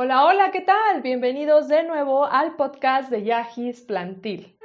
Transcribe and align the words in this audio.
Hola, 0.00 0.26
hola, 0.26 0.52
¿qué 0.52 0.60
tal? 0.60 1.02
Bienvenidos 1.02 1.66
de 1.66 1.82
nuevo 1.82 2.24
al 2.24 2.54
podcast 2.54 3.10
de 3.10 3.24
Yagis 3.24 3.80
Plantil. 3.80 4.56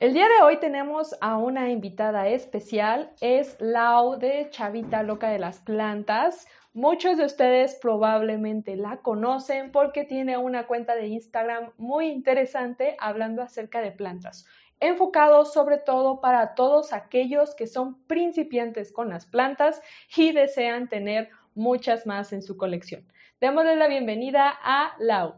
El 0.00 0.12
día 0.12 0.26
de 0.26 0.42
hoy 0.42 0.56
tenemos 0.58 1.14
a 1.20 1.36
una 1.36 1.70
invitada 1.70 2.26
especial, 2.26 3.12
es 3.20 3.56
Lau 3.60 4.18
de 4.18 4.48
Chavita 4.50 5.04
Loca 5.04 5.28
de 5.28 5.38
las 5.38 5.60
Plantas. 5.60 6.48
Muchos 6.72 7.16
de 7.16 7.26
ustedes 7.26 7.78
probablemente 7.80 8.74
la 8.74 8.96
conocen 8.96 9.70
porque 9.70 10.02
tiene 10.02 10.36
una 10.36 10.66
cuenta 10.66 10.96
de 10.96 11.06
Instagram 11.06 11.70
muy 11.76 12.08
interesante 12.08 12.96
hablando 12.98 13.40
acerca 13.40 13.80
de 13.80 13.92
plantas 13.92 14.48
enfocado 14.80 15.44
sobre 15.44 15.78
todo 15.78 16.20
para 16.20 16.54
todos 16.54 16.92
aquellos 16.92 17.54
que 17.54 17.66
son 17.66 18.00
principiantes 18.06 18.92
con 18.92 19.08
las 19.08 19.26
plantas 19.26 19.80
y 20.16 20.32
desean 20.32 20.88
tener 20.88 21.30
muchas 21.54 22.06
más 22.06 22.32
en 22.32 22.42
su 22.42 22.56
colección. 22.56 23.04
Démosle 23.40 23.76
la 23.76 23.88
bienvenida 23.88 24.52
a 24.62 24.94
Lau. 24.98 25.34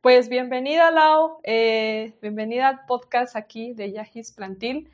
Pues 0.00 0.28
bienvenida 0.28 0.90
Lau, 0.90 1.38
eh, 1.44 2.14
bienvenida 2.20 2.68
al 2.68 2.84
podcast 2.86 3.36
aquí 3.36 3.72
de 3.72 3.92
Yagis 3.92 4.32
Plantil. 4.32 4.90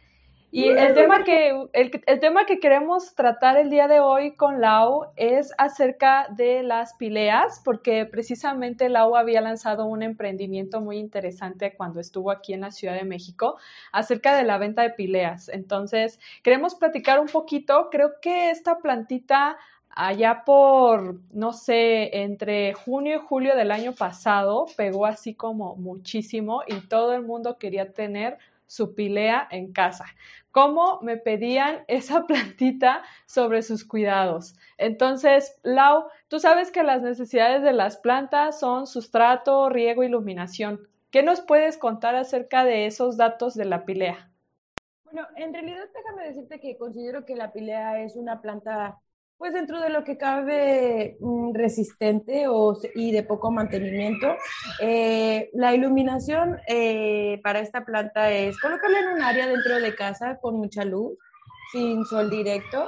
Y 0.53 0.65
el 0.69 0.95
tema, 0.95 1.23
que, 1.23 1.69
el, 1.73 2.21
tema 2.21 2.45
que 2.45 2.59
queremos 2.59 3.15
tratar 3.15 3.57
el 3.57 3.71
día 3.71 3.87
de 3.87 4.01
hoy 4.01 4.35
con 4.35 4.61
Lau 4.61 5.07
es 5.15 5.53
acerca 5.59 6.27
de 6.31 6.65
las 6.65 6.95
pileas, 6.95 7.63
porque 7.65 8.05
precisamente 8.05 8.89
Lau 8.89 9.15
había 9.15 9.41
lanzado 9.41 9.87
un 9.87 10.03
emprendimiento 10.03 10.81
muy 10.81 10.99
interesante 10.99 11.75
cuando 11.77 12.01
estuvo 12.01 12.33
aquí 12.33 12.53
en 12.53 12.63
la 12.63 12.73
Ciudad 12.73 12.95
de 12.95 13.05
México 13.05 13.59
acerca 13.93 14.37
de 14.37 14.43
la 14.43 14.59
venta 14.59 14.83
de 14.83 14.91
pileas. 14.91 15.49
Entonces, 15.49 16.19
queremos 16.43 16.75
platicar 16.75 17.21
un 17.21 17.29
poquito. 17.29 17.89
Creo 17.89 18.15
que 18.21 18.51
esta 18.51 18.79
plantita 18.79 19.57
allá 19.91 20.43
por, 20.45 21.21
no 21.33 21.53
sé, 21.53 22.23
entre 22.23 22.75
junio 22.75 23.17
y 23.17 23.27
julio 23.27 23.55
del 23.55 23.71
año 23.71 23.93
pasado, 23.93 24.67
pegó 24.77 25.07
así 25.07 25.35
como 25.35 25.77
muchísimo 25.77 26.63
y 26.67 26.81
todo 26.89 27.15
el 27.15 27.23
mundo 27.23 27.59
quería 27.59 27.93
tener 27.93 28.39
su 28.71 28.95
pilea 28.95 29.49
en 29.51 29.73
casa. 29.73 30.05
¿Cómo 30.53 31.01
me 31.03 31.17
pedían 31.17 31.85
esa 31.89 32.27
plantita 32.27 33.03
sobre 33.27 33.63
sus 33.63 33.85
cuidados? 33.85 34.55
Entonces, 34.79 35.59
Lau, 35.65 36.05
tú 36.29 36.39
sabes 36.39 36.71
que 36.71 36.85
las 36.85 37.03
necesidades 37.03 37.63
de 37.63 37.73
las 37.73 37.97
plantas 37.97 38.61
son 38.61 38.87
sustrato, 38.87 39.69
riego, 39.71 40.05
iluminación. 40.05 40.89
¿Qué 41.11 41.25
nos 41.25 41.41
puedes 41.41 41.79
contar 41.79 42.15
acerca 42.15 42.63
de 42.63 42.87
esos 42.87 43.17
datos 43.17 43.55
de 43.55 43.65
la 43.65 43.85
pilea? 43.85 44.31
Bueno, 45.03 45.27
en 45.35 45.53
realidad 45.53 45.87
déjame 45.93 46.29
decirte 46.29 46.61
que 46.61 46.79
considero 46.79 47.25
que 47.25 47.35
la 47.35 47.53
pilea 47.53 48.05
es 48.05 48.15
una 48.15 48.41
planta 48.41 49.01
pues 49.41 49.55
dentro 49.55 49.81
de 49.81 49.89
lo 49.89 50.05
que 50.05 50.19
cabe 50.19 51.17
mm, 51.19 51.55
resistente 51.55 52.47
o, 52.47 52.79
y 52.95 53.11
de 53.11 53.23
poco 53.23 53.51
mantenimiento. 53.51 54.37
Eh, 54.83 55.49
la 55.55 55.75
iluminación 55.75 56.61
eh, 56.69 57.41
para 57.43 57.61
esta 57.61 57.87
planta 57.87 58.31
es 58.31 58.61
colocarla 58.61 59.01
en 59.01 59.09
un 59.09 59.23
área 59.23 59.47
dentro 59.47 59.81
de 59.81 59.95
casa 59.95 60.39
con 60.43 60.57
mucha 60.57 60.85
luz, 60.85 61.19
sin 61.73 62.05
sol 62.05 62.29
directo. 62.29 62.87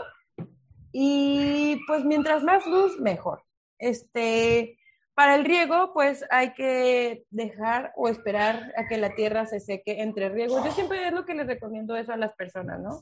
Y 0.93 1.81
pues 1.87 2.05
mientras 2.05 2.43
más 2.43 2.67
luz, 2.67 3.01
mejor. 3.01 3.43
Este, 3.79 4.79
para 5.15 5.37
el 5.37 5.47
riego, 5.47 5.95
pues 5.95 6.23
hay 6.29 6.53
que 6.53 7.25
dejar 7.31 7.95
o 7.97 8.11
esperar 8.11 8.75
a 8.77 8.87
que 8.89 8.99
la 8.99 9.15
tierra 9.15 9.47
se 9.47 9.59
seque 9.59 10.03
entre 10.03 10.29
riegos. 10.29 10.63
Yo 10.63 10.71
siempre 10.73 11.07
es 11.07 11.15
lo 11.15 11.25
que 11.25 11.35
les 11.35 11.47
recomiendo 11.47 11.97
eso 11.97 12.13
a 12.13 12.19
las 12.19 12.35
personas, 12.35 12.79
¿no? 12.79 13.01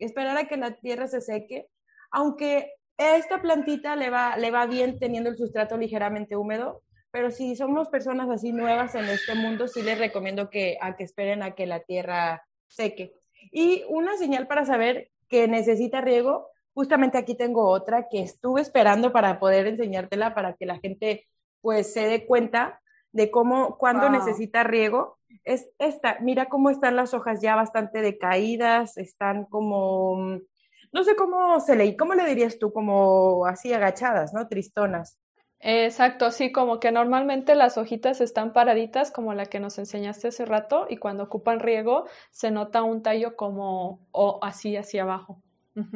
Esperar 0.00 0.36
a 0.36 0.48
que 0.48 0.56
la 0.56 0.72
tierra 0.72 1.06
se 1.06 1.20
seque, 1.20 1.68
aunque 2.10 2.72
esta 2.98 3.40
plantita 3.40 3.96
le 3.96 4.10
va, 4.10 4.36
le 4.36 4.50
va 4.50 4.66
bien 4.66 4.98
teniendo 4.98 5.30
el 5.30 5.36
sustrato 5.36 5.76
ligeramente 5.76 6.36
húmedo, 6.36 6.82
pero 7.10 7.30
si 7.30 7.56
somos 7.56 7.88
personas 7.88 8.28
así 8.28 8.52
nuevas 8.52 8.94
en 8.94 9.04
este 9.06 9.34
mundo, 9.34 9.68
sí 9.68 9.82
les 9.82 9.98
recomiendo 9.98 10.50
que, 10.50 10.76
a 10.80 10.96
que 10.96 11.04
esperen 11.04 11.42
a 11.42 11.52
que 11.54 11.66
la 11.66 11.80
tierra 11.80 12.44
seque. 12.66 13.14
Y 13.50 13.84
una 13.88 14.16
señal 14.16 14.46
para 14.46 14.64
saber 14.64 15.10
que 15.28 15.48
necesita 15.48 16.00
riego, 16.00 16.48
justamente 16.74 17.18
aquí 17.18 17.34
tengo 17.34 17.68
otra 17.68 18.08
que 18.08 18.20
estuve 18.20 18.60
esperando 18.60 19.12
para 19.12 19.38
poder 19.38 19.66
enseñártela 19.66 20.34
para 20.34 20.54
que 20.54 20.66
la 20.66 20.78
gente 20.78 21.26
pues 21.60 21.92
se 21.92 22.06
dé 22.06 22.26
cuenta 22.26 22.80
de 23.12 23.30
cómo, 23.30 23.78
cuándo 23.78 24.10
necesita 24.10 24.64
riego. 24.64 25.16
Es 25.44 25.70
esta, 25.78 26.18
mira 26.20 26.46
cómo 26.46 26.70
están 26.70 26.96
las 26.96 27.14
hojas 27.14 27.40
ya 27.40 27.56
bastante 27.56 28.02
decaídas, 28.02 28.96
están 28.96 29.44
como 29.46 30.40
no 30.92 31.04
sé 31.04 31.16
cómo 31.16 31.60
se 31.60 31.76
le, 31.76 31.96
¿cómo 31.96 32.14
le 32.14 32.24
dirías 32.26 32.58
tú? 32.58 32.72
Como 32.72 33.46
así 33.46 33.72
agachadas, 33.72 34.32
¿no? 34.32 34.48
Tristonas. 34.48 35.18
Exacto, 35.60 36.30
sí, 36.30 36.52
como 36.52 36.78
que 36.78 36.92
normalmente 36.92 37.56
las 37.56 37.78
hojitas 37.78 38.20
están 38.20 38.52
paraditas 38.52 39.10
como 39.10 39.34
la 39.34 39.46
que 39.46 39.58
nos 39.58 39.78
enseñaste 39.78 40.28
hace 40.28 40.44
rato 40.44 40.86
y 40.88 40.98
cuando 40.98 41.24
ocupan 41.24 41.58
riego 41.58 42.04
se 42.30 42.52
nota 42.52 42.84
un 42.84 43.02
tallo 43.02 43.34
como 43.34 44.06
o 44.12 44.38
así 44.42 44.76
hacia 44.76 45.02
abajo. 45.02 45.42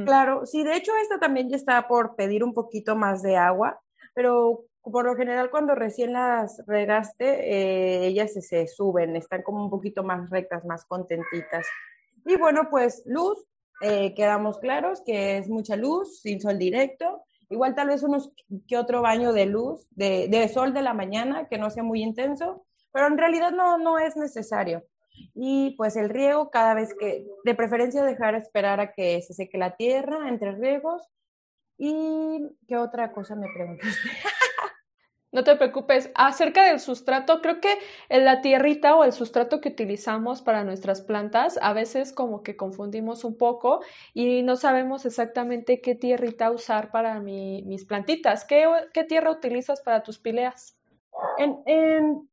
Claro, 0.04 0.46
sí, 0.46 0.62
de 0.62 0.76
hecho 0.76 0.92
esta 1.00 1.18
también 1.18 1.48
ya 1.48 1.56
está 1.56 1.88
por 1.88 2.14
pedir 2.14 2.44
un 2.44 2.54
poquito 2.54 2.94
más 2.94 3.20
de 3.22 3.36
agua, 3.36 3.80
pero 4.14 4.64
por 4.82 5.04
lo 5.04 5.16
general 5.16 5.50
cuando 5.50 5.74
recién 5.74 6.12
las 6.12 6.62
regaste, 6.66 7.24
eh, 7.24 8.06
ellas 8.06 8.32
se, 8.32 8.42
se 8.42 8.66
suben, 8.68 9.16
están 9.16 9.42
como 9.42 9.64
un 9.64 9.70
poquito 9.70 10.04
más 10.04 10.30
rectas, 10.30 10.64
más 10.64 10.84
contentitas. 10.86 11.66
Y 12.24 12.36
bueno, 12.36 12.68
pues 12.70 13.02
luz, 13.06 13.44
eh, 13.82 14.14
quedamos 14.14 14.58
claros 14.58 15.02
que 15.04 15.38
es 15.38 15.48
mucha 15.48 15.76
luz, 15.76 16.20
sin 16.20 16.40
sol 16.40 16.58
directo. 16.58 17.24
Igual 17.50 17.74
tal 17.74 17.88
vez 17.88 18.02
unos 18.02 18.32
que 18.66 18.78
otro 18.78 19.02
baño 19.02 19.32
de 19.32 19.46
luz, 19.46 19.86
de, 19.90 20.28
de 20.28 20.48
sol 20.48 20.72
de 20.72 20.82
la 20.82 20.94
mañana, 20.94 21.48
que 21.48 21.58
no 21.58 21.68
sea 21.70 21.82
muy 21.82 22.02
intenso, 22.02 22.64
pero 22.92 23.08
en 23.08 23.18
realidad 23.18 23.50
no, 23.50 23.78
no 23.78 23.98
es 23.98 24.16
necesario. 24.16 24.84
Y 25.34 25.74
pues 25.76 25.96
el 25.96 26.08
riego, 26.08 26.50
cada 26.50 26.74
vez 26.74 26.94
que, 26.98 27.26
de 27.44 27.54
preferencia 27.54 28.02
dejar 28.02 28.34
esperar 28.34 28.80
a 28.80 28.92
que 28.92 29.20
se 29.22 29.34
seque 29.34 29.58
la 29.58 29.76
tierra 29.76 30.28
entre 30.28 30.52
riegos. 30.52 31.02
¿Y 31.78 32.48
qué 32.68 32.76
otra 32.76 33.12
cosa 33.12 33.34
me 33.34 33.48
preguntaste? 33.52 34.08
No 35.32 35.44
te 35.44 35.56
preocupes. 35.56 36.10
Acerca 36.14 36.66
del 36.66 36.78
sustrato, 36.78 37.40
creo 37.40 37.58
que 37.58 37.78
en 38.10 38.26
la 38.26 38.42
tierrita 38.42 38.94
o 38.94 39.02
el 39.02 39.12
sustrato 39.12 39.62
que 39.62 39.70
utilizamos 39.70 40.42
para 40.42 40.62
nuestras 40.62 41.00
plantas, 41.00 41.58
a 41.62 41.72
veces 41.72 42.12
como 42.12 42.42
que 42.42 42.54
confundimos 42.54 43.24
un 43.24 43.38
poco 43.38 43.80
y 44.12 44.42
no 44.42 44.56
sabemos 44.56 45.06
exactamente 45.06 45.80
qué 45.80 45.94
tierrita 45.94 46.50
usar 46.50 46.90
para 46.90 47.18
mis 47.20 47.86
plantitas. 47.86 48.44
¿Qué, 48.44 48.66
tierra 49.08 49.30
utilizas 49.30 49.80
para 49.80 50.02
tus 50.02 50.18
pileas? 50.18 50.76
En, 51.38 52.28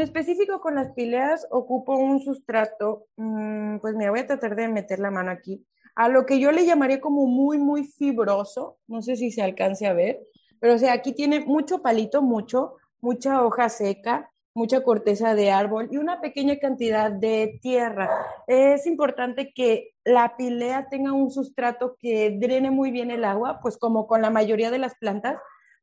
específico 0.00 0.60
con 0.60 0.76
las 0.76 0.92
pileas 0.92 1.48
ocupo 1.50 1.96
un 1.96 2.20
sustrato, 2.20 3.08
mm, 3.16 3.78
pues 3.78 3.96
me 3.96 4.08
voy 4.10 4.20
a 4.20 4.26
tratar 4.26 4.54
de 4.54 4.68
meter 4.68 5.00
la 5.00 5.10
mano 5.10 5.30
aquí, 5.30 5.66
a 5.96 6.08
lo 6.08 6.24
que 6.24 6.38
yo 6.38 6.52
le 6.52 6.64
llamaría 6.64 7.00
como 7.00 7.26
muy, 7.26 7.58
muy 7.58 7.84
fibroso, 7.84 8.78
no 8.86 9.02
sé 9.02 9.16
si 9.16 9.30
se 9.30 9.42
alcance 9.42 9.86
a 9.86 9.92
ver 9.92 10.20
pero 10.64 10.76
o 10.76 10.78
sea, 10.78 10.94
aquí 10.94 11.12
tiene 11.12 11.40
mucho 11.40 11.82
palito, 11.82 12.22
mucho, 12.22 12.76
mucha 13.02 13.44
hoja 13.44 13.68
seca, 13.68 14.30
mucha 14.54 14.82
corteza 14.82 15.34
de 15.34 15.50
árbol 15.50 15.88
y 15.90 15.98
una 15.98 16.22
pequeña 16.22 16.56
cantidad 16.58 17.12
de 17.12 17.58
tierra. 17.60 18.08
Es 18.46 18.86
importante 18.86 19.52
que 19.52 19.90
la 20.06 20.38
pilea 20.38 20.88
tenga 20.88 21.12
un 21.12 21.30
sustrato 21.30 21.98
que 22.00 22.38
drene 22.40 22.70
muy 22.70 22.90
bien 22.92 23.10
el 23.10 23.26
agua, 23.26 23.60
pues 23.60 23.76
como 23.76 24.06
con 24.06 24.22
la 24.22 24.30
mayoría 24.30 24.70
de 24.70 24.78
las 24.78 24.94
plantas, 24.94 25.36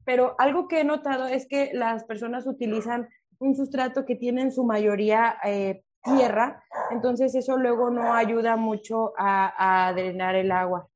pero 0.03 0.33
algo 0.39 0.67
que 0.67 0.79
he 0.79 0.83
notado 0.83 1.27
es 1.27 1.45
que 1.47 1.69
las 1.75 2.03
personas 2.05 2.47
utilizan 2.47 3.07
un 3.37 3.55
sustrato 3.55 4.03
que 4.03 4.15
tiene 4.15 4.41
en 4.41 4.51
su 4.51 4.65
mayoría 4.65 5.35
eh, 5.45 5.83
tierra, 6.03 6.63
entonces 6.89 7.35
eso 7.35 7.55
luego 7.55 7.91
no 7.91 8.15
ayuda 8.15 8.55
mucho 8.55 9.13
a 9.15 9.93
drenar 9.95 10.33
el 10.33 10.51
agua. 10.51 10.90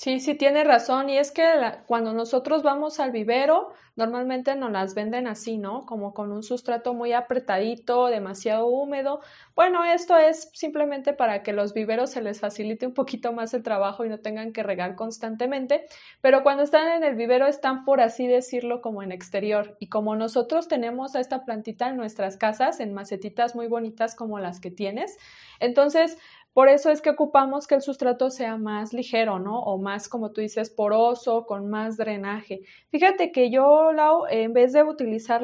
Sí, 0.00 0.18
sí, 0.18 0.34
tiene 0.34 0.64
razón. 0.64 1.10
Y 1.10 1.18
es 1.18 1.30
que 1.30 1.44
cuando 1.86 2.14
nosotros 2.14 2.62
vamos 2.62 2.98
al 3.00 3.10
vivero, 3.12 3.68
normalmente 3.96 4.56
nos 4.56 4.70
las 4.72 4.94
venden 4.94 5.26
así, 5.26 5.58
¿no? 5.58 5.84
Como 5.84 6.14
con 6.14 6.32
un 6.32 6.42
sustrato 6.42 6.94
muy 6.94 7.12
apretadito, 7.12 8.06
demasiado 8.06 8.66
húmedo. 8.66 9.20
Bueno, 9.54 9.84
esto 9.84 10.16
es 10.16 10.48
simplemente 10.54 11.12
para 11.12 11.42
que 11.42 11.52
los 11.52 11.74
viveros 11.74 12.08
se 12.12 12.22
les 12.22 12.40
facilite 12.40 12.86
un 12.86 12.94
poquito 12.94 13.34
más 13.34 13.52
el 13.52 13.62
trabajo 13.62 14.06
y 14.06 14.08
no 14.08 14.20
tengan 14.20 14.54
que 14.54 14.62
regar 14.62 14.94
constantemente. 14.94 15.84
Pero 16.22 16.42
cuando 16.42 16.62
están 16.62 16.88
en 16.88 17.04
el 17.04 17.14
vivero 17.14 17.46
están, 17.46 17.84
por 17.84 18.00
así 18.00 18.26
decirlo, 18.26 18.80
como 18.80 19.02
en 19.02 19.12
exterior. 19.12 19.76
Y 19.80 19.88
como 19.90 20.16
nosotros 20.16 20.66
tenemos 20.66 21.14
a 21.14 21.20
esta 21.20 21.44
plantita 21.44 21.90
en 21.90 21.98
nuestras 21.98 22.38
casas, 22.38 22.80
en 22.80 22.94
macetitas 22.94 23.54
muy 23.54 23.66
bonitas 23.66 24.14
como 24.14 24.38
las 24.38 24.60
que 24.60 24.70
tienes, 24.70 25.18
entonces 25.58 26.16
por 26.52 26.68
eso 26.68 26.90
es 26.90 27.00
que 27.00 27.10
ocupamos 27.10 27.66
que 27.66 27.76
el 27.76 27.82
sustrato 27.82 28.30
sea 28.30 28.56
más 28.56 28.92
ligero, 28.92 29.38
¿no? 29.38 29.60
O 29.60 29.78
más, 29.78 30.08
como 30.08 30.32
tú 30.32 30.40
dices, 30.40 30.70
poroso, 30.70 31.46
con 31.46 31.70
más 31.70 31.96
drenaje. 31.96 32.62
Fíjate 32.90 33.30
que 33.30 33.50
yo, 33.50 33.92
Lau, 33.92 34.26
en 34.28 34.52
vez 34.52 34.72
de 34.72 34.82
utilizar 34.82 35.42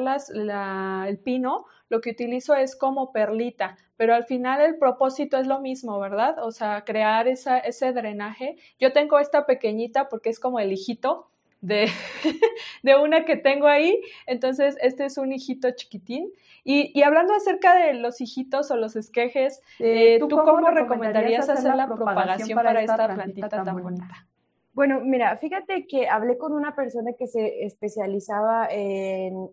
el 1.07 1.19
pino, 1.19 1.65
lo 1.89 2.01
que 2.01 2.11
utilizo 2.11 2.53
es 2.55 2.75
como 2.75 3.13
perlita, 3.13 3.77
pero 3.95 4.13
al 4.13 4.25
final 4.25 4.59
el 4.61 4.77
propósito 4.77 5.37
es 5.37 5.47
lo 5.47 5.61
mismo, 5.61 5.97
¿verdad? 5.99 6.43
O 6.43 6.51
sea, 6.51 6.83
crear 6.83 7.27
ese 7.27 7.93
drenaje. 7.93 8.57
Yo 8.77 8.91
tengo 8.91 9.19
esta 9.19 9.45
pequeñita 9.45 10.09
porque 10.09 10.29
es 10.29 10.39
como 10.39 10.59
el 10.59 10.73
hijito 10.73 11.31
de, 11.61 11.87
de 12.83 12.95
una 12.95 13.25
que 13.25 13.35
tengo 13.35 13.67
ahí, 13.67 14.01
entonces 14.25 14.77
este 14.81 15.05
es 15.05 15.17
un 15.17 15.31
hijito 15.31 15.71
chiquitín. 15.71 16.31
Y, 16.63 16.91
y 16.97 17.03
hablando 17.03 17.33
acerca 17.33 17.75
de 17.75 17.93
los 17.93 18.19
hijitos 18.19 18.71
o 18.71 18.75
los 18.75 18.95
esquejes, 18.95 19.61
eh, 19.79 20.17
¿tú, 20.19 20.27
cómo, 20.27 20.69
recomendarías 20.69 21.47
hacer 21.47 21.75
la 21.75 21.87
propagación 21.87 22.55
para 22.55 22.81
esta 22.81 23.13
plantita 23.13 23.63
tan 23.63 23.81
bonita? 23.81 24.27
Bueno, 24.73 24.99
mira, 25.01 25.35
fíjate 25.37 25.87
que 25.87 26.07
hablé 26.07 26.37
con 26.37 26.53
una 26.53 26.75
persona 26.75 27.13
que 27.17 27.25
se 27.25 27.65
especializaba 27.65 28.67
en, 28.69 29.49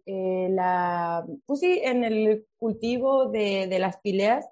la, 0.55 1.25
pues 1.47 1.61
sí, 1.61 1.81
en 1.83 2.05
el 2.05 2.47
cultivo 2.59 3.31
de, 3.31 3.67
de, 3.67 3.79
las 3.79 3.97
pileas 3.97 4.47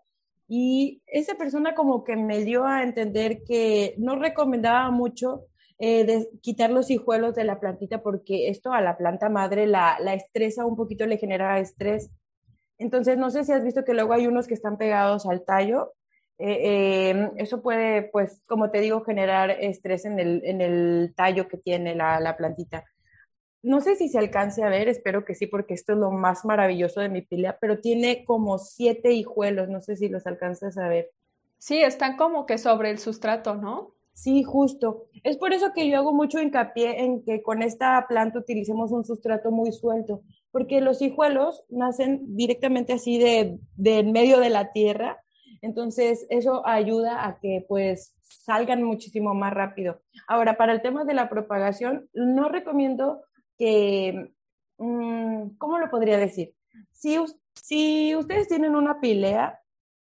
y 0.48 1.02
esa 1.06 1.34
persona 1.34 1.75
como 1.75 2.05
que 2.05 2.16
me 2.16 2.38
dio 2.44 2.64
a 2.64 2.82
entender 2.82 3.43
que 3.44 3.94
no 3.98 4.16
recomendaba 4.16 4.90
mucho 4.90 5.44
eh, 5.82 6.05
de 6.05 6.29
quitar 6.40 6.70
los 6.70 6.90
hijuelos 6.90 7.34
de 7.34 7.43
la 7.43 7.58
plantita 7.58 8.02
porque 8.02 8.49
esto 8.49 8.73
a 8.73 8.81
la 8.81 8.96
planta 8.96 9.29
madre 9.29 9.67
la, 9.67 9.99
la 10.00 10.14
estresa 10.14 10.64
un 10.64 10.76
poquito, 10.76 11.06
le 11.06 11.19
genera 11.19 11.58
estrés. 11.58 12.08
Entonces, 12.79 13.19
no 13.19 13.31
sé 13.31 13.44
si 13.44 13.52
has 13.52 13.64
visto 13.64 13.84
que 13.84 13.94
luego 13.94 14.12
hay 14.12 14.29
unos 14.29 14.46
que 14.46 14.55
están 14.55 14.79
pegados 14.79 15.26
al 15.26 15.44
tallo 15.44 15.93
eh, 16.38 17.11
em, 17.11 17.31
eso 17.37 17.62
puede, 17.62 18.02
pues, 18.02 18.43
como 18.46 18.70
te 18.70 18.81
digo, 18.81 19.05
generar 19.05 19.50
estrés 19.50 20.05
en 20.05 20.19
el, 20.19 20.43
en 20.44 20.61
el 20.61 21.14
tallo 21.17 21.49
que 21.49 21.56
tiene 21.56 21.94
la, 21.94 22.20
la, 22.20 22.37
plantita. 22.37 22.84
No 23.62 23.81
sé 23.81 23.96
si 23.96 24.08
se 24.08 24.19
alcance 24.19 24.62
a 24.64 24.69
ver, 24.69 24.88
espero 24.88 25.25
que 25.25 25.34
sí, 25.37 25.46
porque 25.46 25.75
esto 25.75 25.93
es 25.93 25.99
lo 25.99 26.11
más 26.11 26.44
maravilloso 26.44 27.00
de 27.00 27.08
mi 27.08 27.23
pilea, 27.23 27.58
pero 27.61 27.81
tiene 27.81 28.25
como 28.25 28.58
siete 28.58 29.12
hijuelos, 29.12 29.69
no 29.69 29.81
sé 29.81 29.96
si 29.96 30.08
los 30.08 30.26
alcanzas 30.26 30.79
a 30.79 30.88
ver. 30.88 31.11
Sí, 31.58 31.81
están 31.81 32.17
como 32.17 32.44
que 32.46 32.58
sobre 32.58 32.90
el 32.90 32.99
sustrato, 32.99 33.55
¿no? 33.55 33.94
Sí, 34.14 34.42
justo. 34.42 35.06
Es 35.24 35.36
por 35.36 35.52
eso 35.52 35.72
que 35.74 35.88
yo 35.88 35.98
hago 35.98 36.12
mucho 36.12 36.40
hincapié 36.40 37.02
en 37.02 37.22
que 37.24 37.42
con 37.42 37.62
esta 37.62 38.04
planta 38.08 38.38
utilicemos 38.38 38.92
un 38.92 39.04
sustrato 39.04 39.50
muy 39.50 39.72
suelto, 39.72 40.22
porque 40.50 40.80
los 40.80 41.00
hijuelos 41.00 41.64
nacen 41.68 42.36
directamente 42.36 42.92
así 42.92 43.18
de, 43.18 43.58
de 43.76 44.00
en 44.00 44.12
medio 44.12 44.38
de 44.38 44.50
la 44.50 44.72
tierra 44.72 45.22
entonces, 45.62 46.26
eso 46.28 46.66
ayuda 46.66 47.24
a 47.24 47.38
que 47.38 47.64
pues 47.68 48.14
salgan 48.24 48.82
muchísimo 48.82 49.32
más 49.32 49.54
rápido. 49.54 50.02
Ahora, 50.26 50.56
para 50.56 50.72
el 50.72 50.82
tema 50.82 51.04
de 51.04 51.14
la 51.14 51.28
propagación, 51.28 52.08
no 52.12 52.48
recomiendo 52.48 53.22
que, 53.56 54.34
mm, 54.78 55.56
¿cómo 55.58 55.78
lo 55.78 55.88
podría 55.88 56.18
decir? 56.18 56.52
Si, 56.90 57.16
si 57.54 58.14
ustedes 58.16 58.48
tienen 58.48 58.74
una 58.74 59.00
pilea 59.00 59.60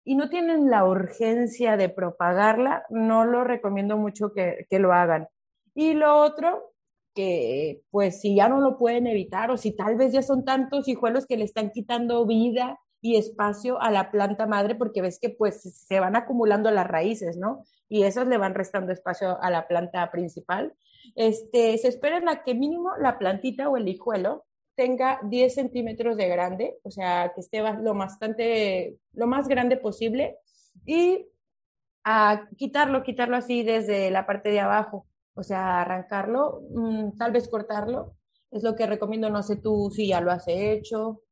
y 0.04 0.16
no 0.16 0.28
tienen 0.28 0.70
la 0.70 0.84
urgencia 0.84 1.76
de 1.76 1.88
propagarla, 1.88 2.84
no 2.90 3.24
lo 3.24 3.44
recomiendo 3.44 3.96
mucho 3.96 4.32
que, 4.32 4.66
que 4.68 4.78
lo 4.78 4.92
hagan. 4.92 5.28
Y 5.74 5.94
lo 5.94 6.18
otro, 6.18 6.74
que 7.14 7.82
pues 7.90 8.20
si 8.20 8.34
ya 8.34 8.48
no 8.48 8.60
lo 8.60 8.76
pueden 8.76 9.06
evitar 9.06 9.50
o 9.50 9.56
si 9.56 9.74
tal 9.74 9.96
vez 9.96 10.12
ya 10.12 10.22
son 10.22 10.44
tantos 10.44 10.88
hijuelos 10.88 11.26
que 11.26 11.36
le 11.36 11.44
están 11.44 11.70
quitando 11.70 12.26
vida 12.26 12.78
y 13.00 13.16
espacio 13.16 13.80
a 13.80 13.90
la 13.90 14.10
planta 14.10 14.46
madre 14.46 14.74
porque 14.74 15.02
ves 15.02 15.18
que 15.20 15.30
pues 15.30 15.62
se 15.62 16.00
van 16.00 16.16
acumulando 16.16 16.70
las 16.70 16.86
raíces, 16.86 17.36
¿no? 17.36 17.64
Y 17.88 18.04
esas 18.04 18.26
le 18.26 18.38
van 18.38 18.54
restando 18.54 18.92
espacio 18.92 19.40
a 19.42 19.50
la 19.50 19.68
planta 19.68 20.10
principal. 20.10 20.74
Este, 21.14 21.76
se 21.78 21.88
espera 21.88 22.22
a 22.26 22.42
que 22.42 22.54
mínimo 22.54 22.90
la 22.98 23.18
plantita 23.18 23.68
o 23.68 23.76
el 23.76 23.88
hijuelo 23.88 24.44
tenga 24.74 25.20
10 25.22 25.54
centímetros 25.54 26.16
de 26.16 26.28
grande, 26.28 26.78
o 26.82 26.90
sea, 26.90 27.32
que 27.34 27.40
esté 27.40 27.60
lo, 27.60 27.94
bastante, 27.94 28.98
lo 29.12 29.26
más 29.26 29.48
grande 29.48 29.76
posible 29.76 30.38
y 30.84 31.26
a 32.04 32.48
quitarlo, 32.56 33.02
quitarlo 33.02 33.36
así 33.36 33.62
desde 33.62 34.10
la 34.10 34.26
parte 34.26 34.50
de 34.50 34.60
abajo, 34.60 35.06
o 35.34 35.42
sea, 35.42 35.80
arrancarlo, 35.80 36.62
mm, 36.70 37.16
tal 37.16 37.32
vez 37.32 37.48
cortarlo, 37.48 38.14
es 38.50 38.62
lo 38.62 38.74
que 38.76 38.86
recomiendo, 38.86 39.30
no 39.30 39.42
sé 39.42 39.56
tú 39.56 39.90
si 39.90 40.08
ya 40.08 40.20
lo 40.20 40.30
has 40.30 40.44
hecho. 40.48 41.22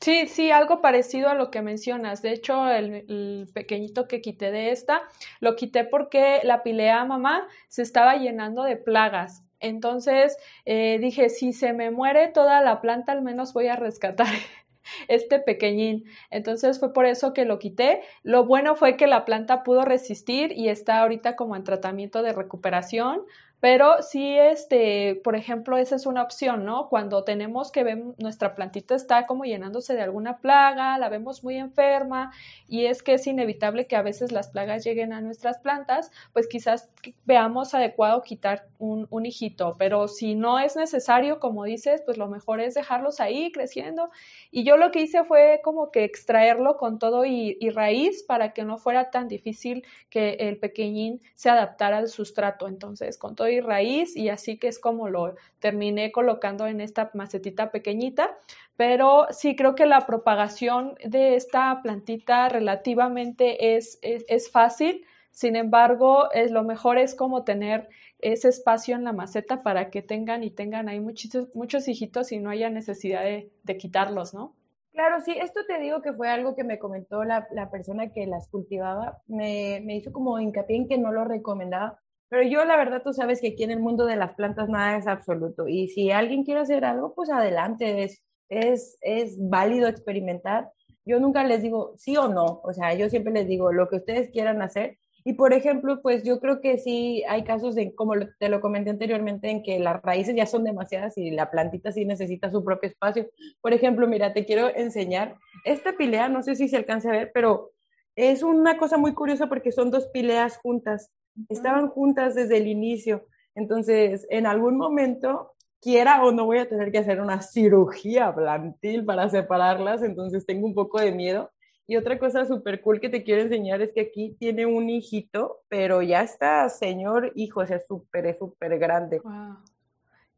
Sí, 0.00 0.26
sí, 0.26 0.50
algo 0.50 0.82
parecido 0.82 1.30
a 1.30 1.34
lo 1.34 1.50
que 1.50 1.62
mencionas. 1.62 2.20
De 2.20 2.32
hecho, 2.32 2.68
el, 2.68 3.48
pequeñito 3.54 4.06
que 4.06 4.20
quité 4.20 4.50
de 4.50 4.70
esta, 4.70 5.02
lo 5.40 5.56
quité 5.56 5.84
porque 5.84 6.40
la 6.44 6.62
pilea 6.62 7.04
mamá 7.04 7.46
se 7.68 7.82
estaba 7.82 8.16
llenando 8.16 8.64
de 8.64 8.76
plagas. 8.76 9.44
Entonces 9.64 10.36
eh, 10.66 10.98
dije, 11.00 11.28
si 11.30 11.52
se 11.52 11.72
me 11.72 11.90
muere 11.90 12.28
toda 12.28 12.60
la 12.62 12.80
planta, 12.80 13.12
al 13.12 13.22
menos 13.22 13.52
voy 13.54 13.68
a 13.68 13.76
rescatar 13.76 14.26
este 15.08 15.38
pequeñín. 15.40 16.04
Entonces 16.30 16.78
fue 16.78 16.92
por 16.92 17.06
eso 17.06 17.32
que 17.32 17.44
lo 17.44 17.58
quité. 17.58 18.02
Lo 18.22 18.44
bueno 18.44 18.76
fue 18.76 18.96
que 18.96 19.06
la 19.06 19.24
planta 19.24 19.62
pudo 19.62 19.84
resistir 19.84 20.52
y 20.52 20.68
está 20.68 21.00
ahorita 21.00 21.36
como 21.36 21.56
en 21.56 21.64
tratamiento 21.64 22.22
de 22.22 22.32
recuperación. 22.32 23.22
Pero 23.60 24.02
sí, 24.02 24.36
este, 24.36 25.18
por 25.24 25.36
ejemplo, 25.36 25.78
esa 25.78 25.96
es 25.96 26.04
una 26.04 26.22
opción, 26.22 26.66
¿no? 26.66 26.90
Cuando 26.90 27.24
tenemos 27.24 27.72
que 27.72 27.82
ver 27.82 28.02
nuestra 28.18 28.54
plantita 28.54 28.94
está 28.94 29.26
como 29.26 29.44
llenándose 29.44 29.94
de 29.94 30.02
alguna 30.02 30.36
plaga, 30.38 30.98
la 30.98 31.08
vemos 31.08 31.42
muy 31.42 31.56
enferma 31.56 32.30
y 32.68 32.84
es 32.84 33.02
que 33.02 33.14
es 33.14 33.26
inevitable 33.26 33.86
que 33.86 33.96
a 33.96 34.02
veces 34.02 34.32
las 34.32 34.48
plagas 34.48 34.84
lleguen 34.84 35.14
a 35.14 35.22
nuestras 35.22 35.58
plantas, 35.58 36.10
pues 36.34 36.46
quizás 36.46 36.90
veamos 37.24 37.72
adecuado 37.72 38.20
quitar 38.22 38.66
un, 38.78 39.06
un 39.08 39.24
hijito, 39.24 39.76
pero 39.78 40.08
si 40.08 40.34
no 40.34 40.58
es 40.58 40.76
necesario, 40.76 41.40
como 41.40 41.64
dices, 41.64 42.02
pues 42.04 42.18
lo 42.18 42.28
mejor 42.28 42.60
es 42.60 42.74
dejarlos 42.74 43.18
ahí 43.20 43.50
creciendo. 43.50 44.10
Y 44.50 44.64
yo 44.64 44.76
lo 44.76 44.90
que 44.90 45.00
hice 45.00 45.24
fue 45.24 45.60
como 45.64 45.90
que 45.90 46.04
extraerlo 46.04 46.76
con 46.76 46.98
todo 46.98 47.24
y, 47.24 47.56
y 47.60 47.70
raíz 47.70 48.22
para 48.24 48.52
que 48.52 48.64
no 48.64 48.78
fuera 48.78 49.10
tan 49.10 49.28
difícil 49.28 49.84
que 50.10 50.34
el 50.40 50.58
pequeñín 50.58 51.20
se 51.34 51.50
adaptara 51.50 51.98
al 51.98 52.08
sustrato. 52.08 52.68
Entonces, 52.68 53.18
con 53.18 53.34
todo 53.34 53.43
raíz 53.60 54.16
y 54.16 54.28
así 54.28 54.58
que 54.58 54.68
es 54.68 54.78
como 54.78 55.08
lo 55.08 55.34
terminé 55.58 56.12
colocando 56.12 56.66
en 56.66 56.80
esta 56.80 57.10
macetita 57.14 57.70
pequeñita. 57.70 58.36
Pero 58.76 59.26
sí 59.30 59.56
creo 59.56 59.74
que 59.74 59.86
la 59.86 60.06
propagación 60.06 60.96
de 61.04 61.36
esta 61.36 61.80
plantita 61.82 62.48
relativamente 62.48 63.76
es, 63.76 63.98
es, 64.02 64.50
fácil. 64.50 65.04
Sin 65.30 65.56
embargo, 65.56 66.30
es, 66.32 66.50
lo 66.50 66.64
mejor 66.64 66.98
es 66.98 67.14
como 67.14 67.44
tener 67.44 67.88
ese 68.18 68.48
espacio 68.48 68.96
en 68.96 69.04
la 69.04 69.12
maceta 69.12 69.62
para 69.62 69.90
que 69.90 70.02
tengan 70.02 70.42
y 70.42 70.50
tengan 70.50 70.88
ahí 70.88 71.00
muchos, 71.00 71.48
muchos 71.54 71.88
hijitos 71.88 72.32
y 72.32 72.38
no 72.38 72.50
haya 72.50 72.70
necesidad 72.70 73.22
de, 73.22 73.50
de 73.62 73.76
quitarlos, 73.76 74.34
¿no? 74.34 74.54
Claro, 74.94 75.20
sí, 75.22 75.32
esto 75.32 75.60
te 75.66 75.80
digo 75.80 76.02
que 76.02 76.12
fue 76.12 76.28
algo 76.28 76.54
que 76.54 76.62
me 76.62 76.78
comentó 76.78 77.24
la, 77.24 77.48
la 77.50 77.68
persona 77.68 78.12
que 78.12 78.28
las 78.28 78.48
cultivaba, 78.48 79.20
me, 79.26 79.82
me, 79.84 79.96
hizo 79.96 80.12
como 80.12 80.38
hincapié 80.38 80.76
en 80.76 80.86
que 80.86 80.98
no 80.98 81.10
lo 81.10 81.24
recomendaba, 81.24 81.98
pero 82.34 82.48
yo 82.48 82.64
la 82.64 82.76
verdad 82.76 83.00
tú 83.04 83.12
sabes 83.12 83.40
que 83.40 83.50
aquí 83.50 83.62
en 83.62 83.70
el 83.70 83.78
mundo 83.78 84.06
de 84.06 84.16
las 84.16 84.34
plantas 84.34 84.68
nada 84.68 84.96
es 84.96 85.06
absoluto 85.06 85.68
y 85.68 85.86
si 85.86 86.10
alguien 86.10 86.42
quiere 86.42 86.58
hacer 86.58 86.84
algo, 86.84 87.14
pues 87.14 87.30
adelante, 87.30 88.02
es, 88.02 88.24
es, 88.48 88.98
es 89.02 89.36
válido 89.38 89.86
experimentar. 89.86 90.68
Yo 91.04 91.20
nunca 91.20 91.44
les 91.44 91.62
digo 91.62 91.92
sí 91.96 92.16
o 92.16 92.26
no, 92.26 92.60
o 92.64 92.72
sea, 92.72 92.92
yo 92.94 93.08
siempre 93.08 93.32
les 93.32 93.46
digo 93.46 93.70
lo 93.70 93.88
que 93.88 93.94
ustedes 93.94 94.30
quieran 94.32 94.62
hacer. 94.62 94.98
Y 95.22 95.34
por 95.34 95.52
ejemplo, 95.52 96.02
pues 96.02 96.24
yo 96.24 96.40
creo 96.40 96.60
que 96.60 96.78
sí 96.78 97.22
hay 97.28 97.44
casos 97.44 97.76
de, 97.76 97.94
como 97.94 98.14
te 98.40 98.48
lo 98.48 98.60
comenté 98.60 98.90
anteriormente, 98.90 99.48
en 99.48 99.62
que 99.62 99.78
las 99.78 100.02
raíces 100.02 100.34
ya 100.34 100.46
son 100.46 100.64
demasiadas 100.64 101.16
y 101.16 101.30
la 101.30 101.52
plantita 101.52 101.92
sí 101.92 102.04
necesita 102.04 102.50
su 102.50 102.64
propio 102.64 102.90
espacio. 102.90 103.28
Por 103.60 103.74
ejemplo, 103.74 104.08
mira, 104.08 104.32
te 104.32 104.44
quiero 104.44 104.74
enseñar 104.74 105.36
esta 105.64 105.96
pilea, 105.96 106.28
no 106.28 106.42
sé 106.42 106.56
si 106.56 106.68
se 106.68 106.78
alcanza 106.78 107.10
a 107.10 107.12
ver, 107.12 107.30
pero 107.32 107.70
es 108.16 108.42
una 108.42 108.76
cosa 108.76 108.98
muy 108.98 109.14
curiosa 109.14 109.48
porque 109.48 109.70
son 109.70 109.92
dos 109.92 110.08
pileas 110.08 110.58
juntas 110.58 111.12
estaban 111.48 111.88
juntas 111.88 112.34
desde 112.34 112.56
el 112.56 112.66
inicio. 112.66 113.26
Entonces, 113.54 114.26
en 114.30 114.46
algún 114.46 114.76
momento, 114.76 115.54
quiera 115.80 116.24
o 116.24 116.32
no, 116.32 116.46
voy 116.46 116.58
a 116.58 116.68
tener 116.68 116.90
que 116.90 116.98
hacer 116.98 117.20
una 117.20 117.42
cirugía 117.42 118.34
plantil 118.34 119.04
para 119.04 119.28
separarlas, 119.28 120.02
entonces 120.02 120.46
tengo 120.46 120.66
un 120.66 120.74
poco 120.74 121.00
de 121.00 121.12
miedo. 121.12 121.50
Y 121.86 121.96
otra 121.96 122.18
cosa 122.18 122.46
súper 122.46 122.80
cool 122.80 122.98
que 122.98 123.10
te 123.10 123.22
quiero 123.22 123.42
enseñar 123.42 123.82
es 123.82 123.92
que 123.92 124.00
aquí 124.00 124.34
tiene 124.38 124.64
un 124.64 124.88
hijito, 124.88 125.60
pero 125.68 126.00
ya 126.00 126.22
está, 126.22 126.68
señor 126.70 127.32
hijo, 127.34 127.60
o 127.60 127.66
sea, 127.66 127.78
súper, 127.78 128.34
súper 128.38 128.78
grande. 128.78 129.20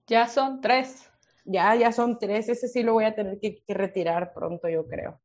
Ya 0.09 0.27
son 0.27 0.61
tres. 0.61 1.09
Ya, 1.45 1.77
ya 1.77 1.93
son 1.93 2.19
tres. 2.19 2.49
Ese 2.49 2.67
sí 2.67 2.83
lo 2.83 2.95
voy 2.95 3.05
a 3.05 3.15
tener 3.15 3.39
que 3.39 3.63
retirar 3.69 4.33
pronto, 4.35 4.69
yo 4.69 4.85
creo. 4.89 5.21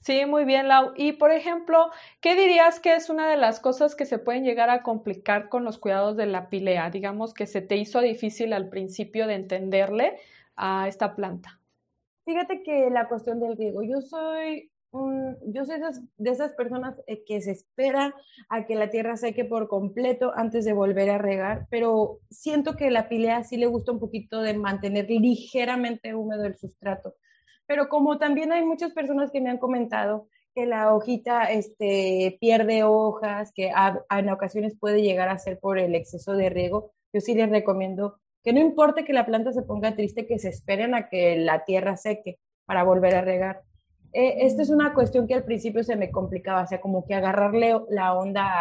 Sí, 0.00 0.24
muy 0.26 0.44
bien, 0.44 0.68
Lau. 0.68 0.92
Y 0.96 1.12
por 1.12 1.30
ejemplo, 1.30 1.90
¿qué 2.20 2.34
dirías 2.34 2.80
que 2.80 2.94
es 2.94 3.10
una 3.10 3.28
de 3.28 3.36
las 3.36 3.60
cosas 3.60 3.94
que 3.94 4.06
se 4.06 4.18
pueden 4.18 4.44
llegar 4.44 4.70
a 4.70 4.82
complicar 4.82 5.48
con 5.48 5.64
los 5.64 5.78
cuidados 5.78 6.16
de 6.16 6.26
la 6.26 6.48
pilea? 6.48 6.90
Digamos 6.90 7.34
que 7.34 7.46
se 7.46 7.60
te 7.60 7.76
hizo 7.76 8.00
difícil 8.00 8.52
al 8.52 8.68
principio 8.68 9.26
de 9.26 9.34
entenderle 9.34 10.18
a 10.56 10.88
esta 10.88 11.16
planta. 11.16 11.60
Fíjate 12.24 12.62
que 12.62 12.90
la 12.90 13.08
cuestión 13.08 13.40
del 13.40 13.56
riego, 13.56 13.82
yo 13.82 14.00
soy 14.00 14.70
yo 15.46 15.64
soy 15.64 15.80
de 16.18 16.30
esas, 16.30 16.52
personas 16.52 16.94
eh, 17.08 17.24
que 17.24 17.40
se 17.40 17.50
espera 17.50 18.14
a 18.48 18.64
que 18.64 18.76
la 18.76 18.90
tierra 18.90 19.16
seque 19.16 19.44
por 19.44 19.66
completo 19.66 20.32
antes 20.36 20.64
de 20.64 20.72
volver 20.72 21.10
a 21.10 21.18
regar, 21.18 21.66
pero 21.68 22.20
siento 22.30 22.76
que 22.76 22.90
la 22.90 23.08
pilea 23.08 23.42
sí 23.42 23.56
le 23.56 23.66
gusta 23.66 23.90
un 23.90 23.98
poquito 23.98 24.40
de 24.40 24.54
mantener 24.54 25.10
ligeramente 25.10 26.14
húmedo 26.14 26.44
el 26.44 26.56
sustrato. 26.56 27.16
Pero 27.66 27.88
como 27.88 28.18
también 28.18 28.52
hay 28.52 28.64
muchas 28.64 28.92
personas 28.92 29.30
que 29.30 29.40
me 29.40 29.50
han 29.50 29.58
comentado 29.58 30.28
que 30.54 30.66
la 30.66 30.94
hojita 30.94 31.44
este, 31.44 32.38
pierde 32.40 32.84
hojas, 32.84 33.52
que 33.52 33.72
en 34.10 34.28
ocasiones 34.30 34.76
puede 34.78 35.02
llegar 35.02 35.28
a 35.28 35.38
ser 35.38 35.58
por 35.58 35.78
el 35.78 35.94
exceso 35.94 36.34
de 36.34 36.48
riego, 36.48 36.92
yo 37.12 37.20
sí 37.20 37.34
les 37.34 37.50
recomiendo 37.50 38.20
que 38.44 38.52
no 38.52 38.60
importe 38.60 39.04
que 39.04 39.12
la 39.12 39.26
planta 39.26 39.52
se 39.52 39.62
ponga 39.62 39.96
triste, 39.96 40.26
que 40.26 40.38
se 40.38 40.50
esperen 40.50 40.94
a 40.94 41.08
que 41.08 41.36
la 41.36 41.64
tierra 41.64 41.96
seque 41.96 42.38
para 42.66 42.84
volver 42.84 43.14
a 43.16 43.22
regar. 43.22 43.62
Eh, 44.12 44.46
esta 44.46 44.62
es 44.62 44.70
una 44.70 44.94
cuestión 44.94 45.26
que 45.26 45.34
al 45.34 45.44
principio 45.44 45.82
se 45.82 45.96
me 45.96 46.10
complicaba, 46.10 46.62
o 46.62 46.66
sea, 46.66 46.80
como 46.80 47.06
que 47.06 47.14
agarrarle 47.14 47.74
la 47.88 48.14
onda 48.14 48.52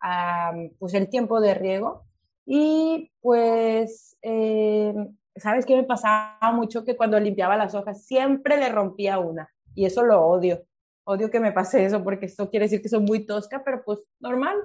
a, 0.00 0.52
pues 0.78 0.94
el 0.94 1.08
tiempo 1.08 1.40
de 1.40 1.54
riego. 1.54 2.04
Y 2.44 3.10
pues, 3.20 4.16
eh, 4.22 4.94
¿sabes 5.36 5.66
qué 5.66 5.76
me 5.76 5.84
pasaba 5.84 6.52
mucho? 6.52 6.84
Que 6.84 6.96
cuando 6.96 7.18
limpiaba 7.18 7.56
las 7.56 7.74
hojas 7.74 8.04
siempre 8.04 8.56
le 8.56 8.68
rompía 8.68 9.18
una 9.18 9.48
y 9.74 9.86
eso 9.86 10.04
lo 10.04 10.20
odio 10.24 10.64
odio 11.04 11.30
que 11.30 11.40
me 11.40 11.52
pase 11.52 11.84
eso 11.84 12.02
porque 12.02 12.26
esto 12.26 12.50
quiere 12.50 12.66
decir 12.66 12.82
que 12.82 12.88
soy 12.88 13.00
muy 13.00 13.26
tosca, 13.26 13.62
pero 13.64 13.82
pues 13.84 14.06
normal, 14.20 14.56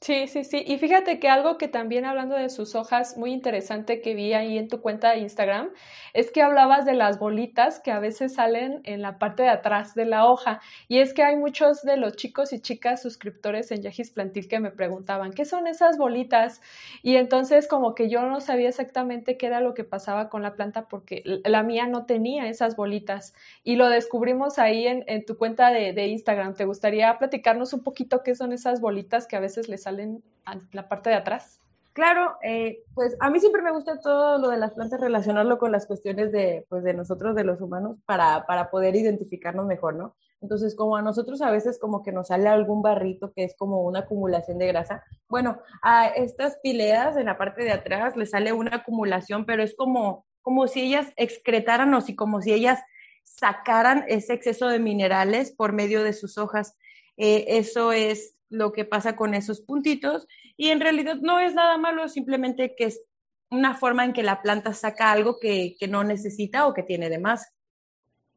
Sí, 0.00 0.28
sí, 0.28 0.44
sí. 0.44 0.62
Y 0.64 0.78
fíjate 0.78 1.18
que 1.18 1.28
algo 1.28 1.58
que 1.58 1.66
también 1.66 2.04
hablando 2.04 2.36
de 2.36 2.50
sus 2.50 2.76
hojas, 2.76 3.16
muy 3.16 3.32
interesante 3.32 4.00
que 4.00 4.14
vi 4.14 4.32
ahí 4.32 4.56
en 4.56 4.68
tu 4.68 4.80
cuenta 4.80 5.10
de 5.10 5.18
Instagram, 5.18 5.70
es 6.14 6.30
que 6.30 6.40
hablabas 6.40 6.84
de 6.86 6.94
las 6.94 7.18
bolitas 7.18 7.80
que 7.80 7.90
a 7.90 7.98
veces 7.98 8.34
salen 8.34 8.80
en 8.84 9.02
la 9.02 9.18
parte 9.18 9.42
de 9.42 9.48
atrás 9.48 9.96
de 9.96 10.04
la 10.04 10.26
hoja. 10.26 10.60
Y 10.86 11.00
es 11.00 11.12
que 11.14 11.24
hay 11.24 11.34
muchos 11.36 11.82
de 11.82 11.96
los 11.96 12.14
chicos 12.14 12.52
y 12.52 12.60
chicas 12.60 13.02
suscriptores 13.02 13.72
en 13.72 13.82
Yajis 13.82 14.12
Plantil 14.12 14.46
que 14.46 14.60
me 14.60 14.70
preguntaban, 14.70 15.32
¿qué 15.32 15.44
son 15.44 15.66
esas 15.66 15.98
bolitas? 15.98 16.60
Y 17.02 17.16
entonces 17.16 17.66
como 17.66 17.96
que 17.96 18.08
yo 18.08 18.22
no 18.22 18.40
sabía 18.40 18.68
exactamente 18.68 19.36
qué 19.36 19.46
era 19.46 19.60
lo 19.60 19.74
que 19.74 19.82
pasaba 19.82 20.28
con 20.28 20.42
la 20.42 20.54
planta 20.54 20.86
porque 20.88 21.22
la 21.24 21.64
mía 21.64 21.88
no 21.88 22.06
tenía 22.06 22.48
esas 22.48 22.76
bolitas. 22.76 23.34
Y 23.64 23.74
lo 23.74 23.88
descubrimos 23.88 24.60
ahí 24.60 24.86
en, 24.86 25.02
en 25.08 25.24
tu 25.24 25.36
cuenta 25.36 25.72
de, 25.72 25.92
de 25.92 26.06
Instagram. 26.06 26.54
¿Te 26.54 26.66
gustaría 26.66 27.18
platicarnos 27.18 27.72
un 27.72 27.82
poquito 27.82 28.22
qué 28.22 28.36
son 28.36 28.52
esas 28.52 28.80
bolitas 28.80 29.26
que 29.26 29.34
a 29.34 29.40
veces 29.40 29.68
les 29.68 29.87
salen 29.88 30.22
en 30.52 30.68
la 30.72 30.88
parte 30.88 31.10
de 31.10 31.16
atrás? 31.16 31.60
Claro, 31.94 32.36
eh, 32.42 32.84
pues 32.94 33.16
a 33.18 33.28
mí 33.28 33.40
siempre 33.40 33.62
me 33.62 33.72
gusta 33.72 33.98
todo 33.98 34.38
lo 34.38 34.50
de 34.50 34.58
las 34.58 34.72
plantas, 34.72 35.00
relacionarlo 35.00 35.58
con 35.58 35.72
las 35.72 35.86
cuestiones 35.86 36.30
de, 36.30 36.64
pues 36.68 36.84
de 36.84 36.94
nosotros, 36.94 37.34
de 37.34 37.42
los 37.42 37.60
humanos, 37.60 37.98
para, 38.06 38.46
para 38.46 38.70
poder 38.70 38.94
identificarnos 38.94 39.66
mejor, 39.66 39.96
¿no? 39.96 40.14
Entonces, 40.40 40.76
como 40.76 40.96
a 40.96 41.02
nosotros 41.02 41.42
a 41.42 41.50
veces 41.50 41.80
como 41.80 42.04
que 42.04 42.12
nos 42.12 42.28
sale 42.28 42.48
algún 42.48 42.82
barrito 42.82 43.32
que 43.32 43.42
es 43.42 43.56
como 43.56 43.82
una 43.82 44.00
acumulación 44.00 44.58
de 44.58 44.68
grasa, 44.68 45.02
bueno, 45.28 45.58
a 45.82 46.06
estas 46.06 46.58
pileas 46.62 47.16
en 47.16 47.26
la 47.26 47.36
parte 47.36 47.64
de 47.64 47.72
atrás 47.72 48.16
les 48.16 48.30
sale 48.30 48.52
una 48.52 48.76
acumulación, 48.76 49.44
pero 49.44 49.64
es 49.64 49.74
como, 49.74 50.24
como 50.40 50.68
si 50.68 50.82
ellas 50.82 51.12
excretaran 51.16 51.92
o 51.94 52.00
si 52.00 52.14
como 52.14 52.40
si 52.40 52.52
ellas 52.52 52.78
sacaran 53.24 54.04
ese 54.06 54.34
exceso 54.34 54.68
de 54.68 54.78
minerales 54.78 55.50
por 55.50 55.72
medio 55.72 56.04
de 56.04 56.12
sus 56.12 56.38
hojas. 56.38 56.76
Eh, 57.16 57.58
eso 57.58 57.90
es 57.90 58.37
lo 58.50 58.72
que 58.72 58.84
pasa 58.84 59.16
con 59.16 59.34
esos 59.34 59.60
puntitos 59.60 60.26
y 60.56 60.68
en 60.68 60.80
realidad 60.80 61.16
no 61.20 61.40
es 61.40 61.54
nada 61.54 61.78
malo, 61.78 62.08
simplemente 62.08 62.74
que 62.76 62.84
es 62.84 63.02
una 63.50 63.74
forma 63.74 64.04
en 64.04 64.12
que 64.12 64.22
la 64.22 64.42
planta 64.42 64.74
saca 64.74 65.12
algo 65.12 65.38
que, 65.40 65.76
que 65.78 65.88
no 65.88 66.04
necesita 66.04 66.66
o 66.66 66.74
que 66.74 66.82
tiene 66.82 67.08
de 67.08 67.18
más. 67.18 67.52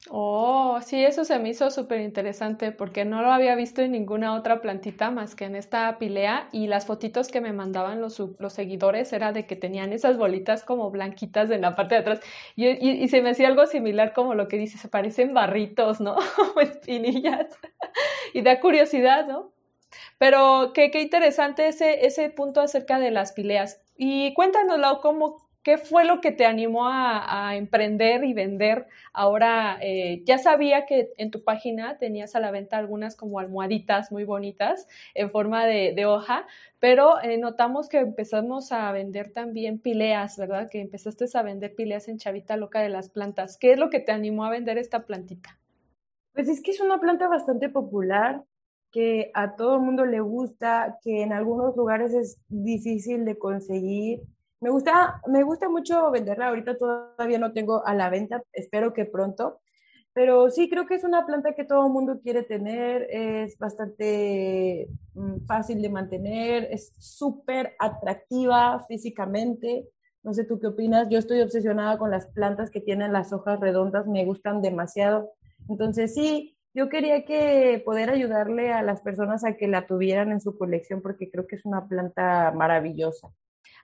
Oh, 0.10 0.80
sí, 0.82 1.04
eso 1.04 1.26
se 1.26 1.38
me 1.38 1.50
hizo 1.50 1.70
súper 1.70 2.02
interesante 2.02 2.72
porque 2.72 3.06
no 3.06 3.22
lo 3.22 3.32
había 3.32 3.54
visto 3.56 3.84
en 3.84 3.92
ninguna 3.92 4.34
otra 4.34 4.60
plantita 4.60 5.12
más 5.12 5.36
que 5.36 5.46
en 5.46 5.56
esta 5.56 6.00
pilea 6.00 6.50
y 6.52 6.66
las 6.66 6.88
fotitos 6.88 7.28
que 7.28 7.40
me 7.40 7.54
mandaban 7.54 8.02
los, 8.02 8.20
los 8.40 8.54
seguidores 8.54 9.14
era 9.14 9.32
de 9.32 9.46
que 9.46 9.56
tenían 9.56 9.94
esas 9.94 10.18
bolitas 10.18 10.64
como 10.64 10.90
blanquitas 10.90 11.52
en 11.52 11.62
la 11.62 11.76
parte 11.76 11.96
de 11.96 12.02
atrás 12.02 12.20
y, 12.56 12.68
y, 12.68 13.08
se 13.10 13.22
me 13.22 13.30
hacía 13.30 13.48
algo 13.48 13.68
similar 13.68 14.14
como 14.14 14.34
lo 14.34 14.48
que 14.48 14.58
dice, 14.58 14.80
se 14.80 14.88
parecen 14.88 15.36
barritos, 15.36 16.02
¿no? 16.02 16.16
o 16.56 16.60
espinillas 16.62 17.60
y 18.34 18.42
da 18.42 18.60
curiosidad, 18.60 19.28
¿no? 19.28 19.52
Pero 20.18 20.72
qué, 20.74 20.92
qué 20.92 21.02
interesante 21.02 21.68
ese, 21.68 22.06
ese 22.06 22.30
punto 22.30 22.62
acerca 22.62 23.00
de 23.00 23.12
las 23.12 23.34
pileas. 23.34 23.82
Y 23.98 24.34
cuéntanos, 24.34 25.00
cómo, 25.02 25.38
¿qué 25.64 25.78
fue 25.78 26.06
lo 26.06 26.22
que 26.22 26.32
te 26.32 26.46
animó 26.46 26.88
a, 26.88 27.56
emprender 27.56 28.24
y 28.24 28.34
vender? 28.34 28.88
Ahora, 29.14 29.78
eh, 29.82 30.24
ya 30.26 30.38
sabía 30.38 30.86
que 30.86 31.12
en 31.18 31.32
tu 31.32 31.44
página 31.44 31.98
tenías 31.98 32.36
a 32.36 32.40
la 32.40 32.52
venta 32.52 32.78
algunas 32.78 33.16
como 33.16 33.40
almohaditas 33.40 34.12
muy 34.12 34.24
bonitas 34.24 34.88
en 35.14 35.30
forma 35.30 35.66
de, 35.66 36.06
hoja, 36.06 36.48
pero 36.80 37.22
eh, 37.22 37.38
notamos 37.38 37.90
que 37.90 38.00
empezamos 38.00 38.72
a 38.72 38.92
vender 38.92 39.32
también 39.34 39.80
pileas, 39.80 40.38
¿verdad? 40.38 40.70
Que 40.70 40.82
empezaste 40.82 41.26
a 41.34 41.44
vender 41.44 41.76
pileas 41.76 42.08
en 42.08 42.18
Chavita 42.18 42.58
Loca 42.58 42.82
de 42.82 42.90
las 42.90 43.10
Plantas. 43.10 43.58
¿Qué 43.58 43.74
es 43.74 43.78
lo 43.78 43.90
que 43.90 44.00
te 44.00 44.12
animó 44.12 44.46
a 44.46 44.50
vender 44.50 44.78
esta 44.78 45.06
plantita? 45.06 45.60
Pues 46.34 46.48
es 46.48 46.62
que 46.62 46.72
es 46.72 46.80
una 46.80 47.00
planta 47.00 47.28
bastante 47.28 47.70
popular 47.70 48.44
que 48.92 49.32
a 49.34 49.56
todo 49.56 49.76
el 49.76 49.82
mundo 49.82 50.06
le 50.06 50.20
gusta, 50.20 50.98
que 51.02 51.22
en 51.22 51.34
algunos 51.34 51.76
lugares 51.78 52.14
es 52.14 52.38
difícil 52.50 53.26
de 53.26 53.38
conseguir. 53.38 54.22
Me 54.60 54.70
gusta, 54.70 55.22
me 55.28 55.44
gusta 55.44 55.70
mucho 55.70 56.12
venderla, 56.12 56.50
ahorita 56.50 56.78
todavía 56.78 57.40
no 57.40 57.54
tengo 57.54 57.86
a 57.86 57.96
la 57.96 58.10
venta, 58.10 58.44
espero 58.54 58.94
que 58.94 59.06
pronto, 59.06 59.60
pero 60.14 60.50
sí 60.50 60.70
creo 60.70 60.86
que 60.86 60.96
es 60.96 61.04
una 61.04 61.26
planta 61.26 61.56
que 61.56 61.64
todo 61.64 61.86
el 61.88 61.94
mundo 61.94 62.20
quiere 62.22 62.44
tener, 62.44 63.08
es 63.10 63.58
bastante 63.58 64.90
mm, 65.14 65.46
fácil 65.46 65.82
de 65.82 65.90
mantener, 65.90 66.68
es 66.70 66.94
súper 67.00 67.76
atractiva 67.80 68.84
físicamente. 68.88 69.88
No 70.24 70.34
sé 70.34 70.44
tú 70.44 70.60
qué 70.60 70.68
opinas, 70.68 71.08
yo 71.10 71.18
estoy 71.18 71.42
obsesionada 71.42 71.98
con 71.98 72.12
las 72.12 72.28
plantas 72.28 72.70
que 72.70 72.82
tienen 72.82 73.14
las 73.14 73.32
hojas 73.34 73.60
redondas, 73.60 74.08
me 74.08 74.26
gustan 74.26 74.62
demasiado. 74.62 75.32
Entonces 75.70 76.14
sí, 76.14 76.58
yo 76.74 76.90
quería 76.90 77.26
que 77.26 77.82
poder 77.86 78.10
ayudarle 78.10 78.72
a 78.72 78.82
las 78.82 79.02
personas 79.02 79.44
a 79.44 79.58
que 79.58 79.68
la 79.68 79.88
tuvieran 79.88 80.32
en 80.32 80.42
su 80.42 80.58
colección 80.58 81.02
porque 81.02 81.30
creo 81.30 81.48
que 81.48 81.56
es 81.56 81.66
una 81.66 81.88
planta 81.88 82.52
maravillosa. 82.56 83.30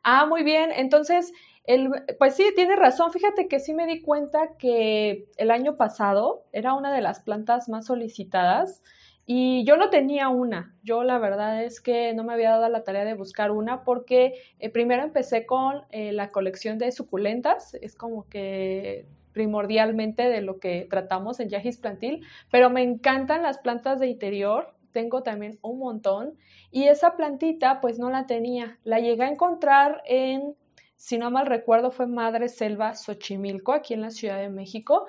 Ah, 0.03 0.25
muy 0.25 0.44
bien. 0.44 0.72
Entonces, 0.72 1.34
el, 1.65 1.89
pues 2.17 2.36
sí, 2.36 2.46
tiene 2.56 2.75
razón. 2.75 3.12
Fíjate 3.12 3.48
que 3.48 3.60
sí 3.60 3.74
me 3.74 3.88
di 3.88 4.01
cuenta 4.01 4.56
que 4.58 5.27
el 5.38 5.51
año 5.51 5.75
pasado 5.75 6.46
era 6.53 6.74
una 6.74 6.94
de 6.94 7.01
las 7.01 7.20
plantas 7.20 7.67
más 7.67 7.88
solicitadas 7.88 8.82
y 9.25 9.65
yo 9.65 9.75
no 9.75 9.89
tenía 9.89 10.29
una. 10.29 10.74
Yo 10.84 11.03
la 11.03 11.20
verdad 11.20 11.62
es 11.62 11.82
que 11.82 12.13
no 12.13 12.24
me 12.24 12.34
había 12.34 12.51
dado 12.51 12.70
la 12.70 12.86
tarea 12.86 13.03
de 13.03 13.15
buscar 13.15 13.51
una 13.51 13.84
porque 13.84 14.36
eh, 14.60 14.70
primero 14.70 15.03
empecé 15.03 15.46
con 15.46 15.82
eh, 15.89 16.13
la 16.13 16.32
colección 16.32 16.77
de 16.77 16.94
suculentas. 16.94 17.74
Es 17.82 17.98
como 17.98 18.29
que 18.29 19.06
primordialmente 19.38 20.29
de 20.29 20.41
lo 20.41 20.60
que 20.60 20.88
tratamos 20.89 21.39
en 21.39 21.50
Yajis 21.50 21.77
Plantil, 21.77 22.25
pero 22.50 22.72
me 22.72 22.82
encantan 22.82 23.44
las 23.44 23.60
plantas 23.60 24.00
de 24.00 24.08
interior, 24.08 24.74
tengo 24.94 25.22
también 25.22 25.60
un 25.62 25.77
montón, 25.77 26.34
y 26.72 26.88
esa 26.88 27.15
plantita 27.15 27.79
pues 27.79 28.00
no 28.00 28.10
la 28.10 28.25
tenía, 28.25 28.79
la 28.84 29.00
llegué 29.00 29.25
a 29.25 29.29
encontrar 29.29 30.01
en, 30.08 30.56
si 30.96 31.20
no 31.20 31.29
mal 31.29 31.46
recuerdo, 31.46 31.91
fue 31.91 32.08
Madre 32.08 32.50
Selva 32.50 32.96
Xochimilco, 32.96 33.74
aquí 33.74 33.94
en 33.94 34.01
la 34.01 34.10
Ciudad 34.10 34.39
de 34.39 34.50
México, 34.50 35.06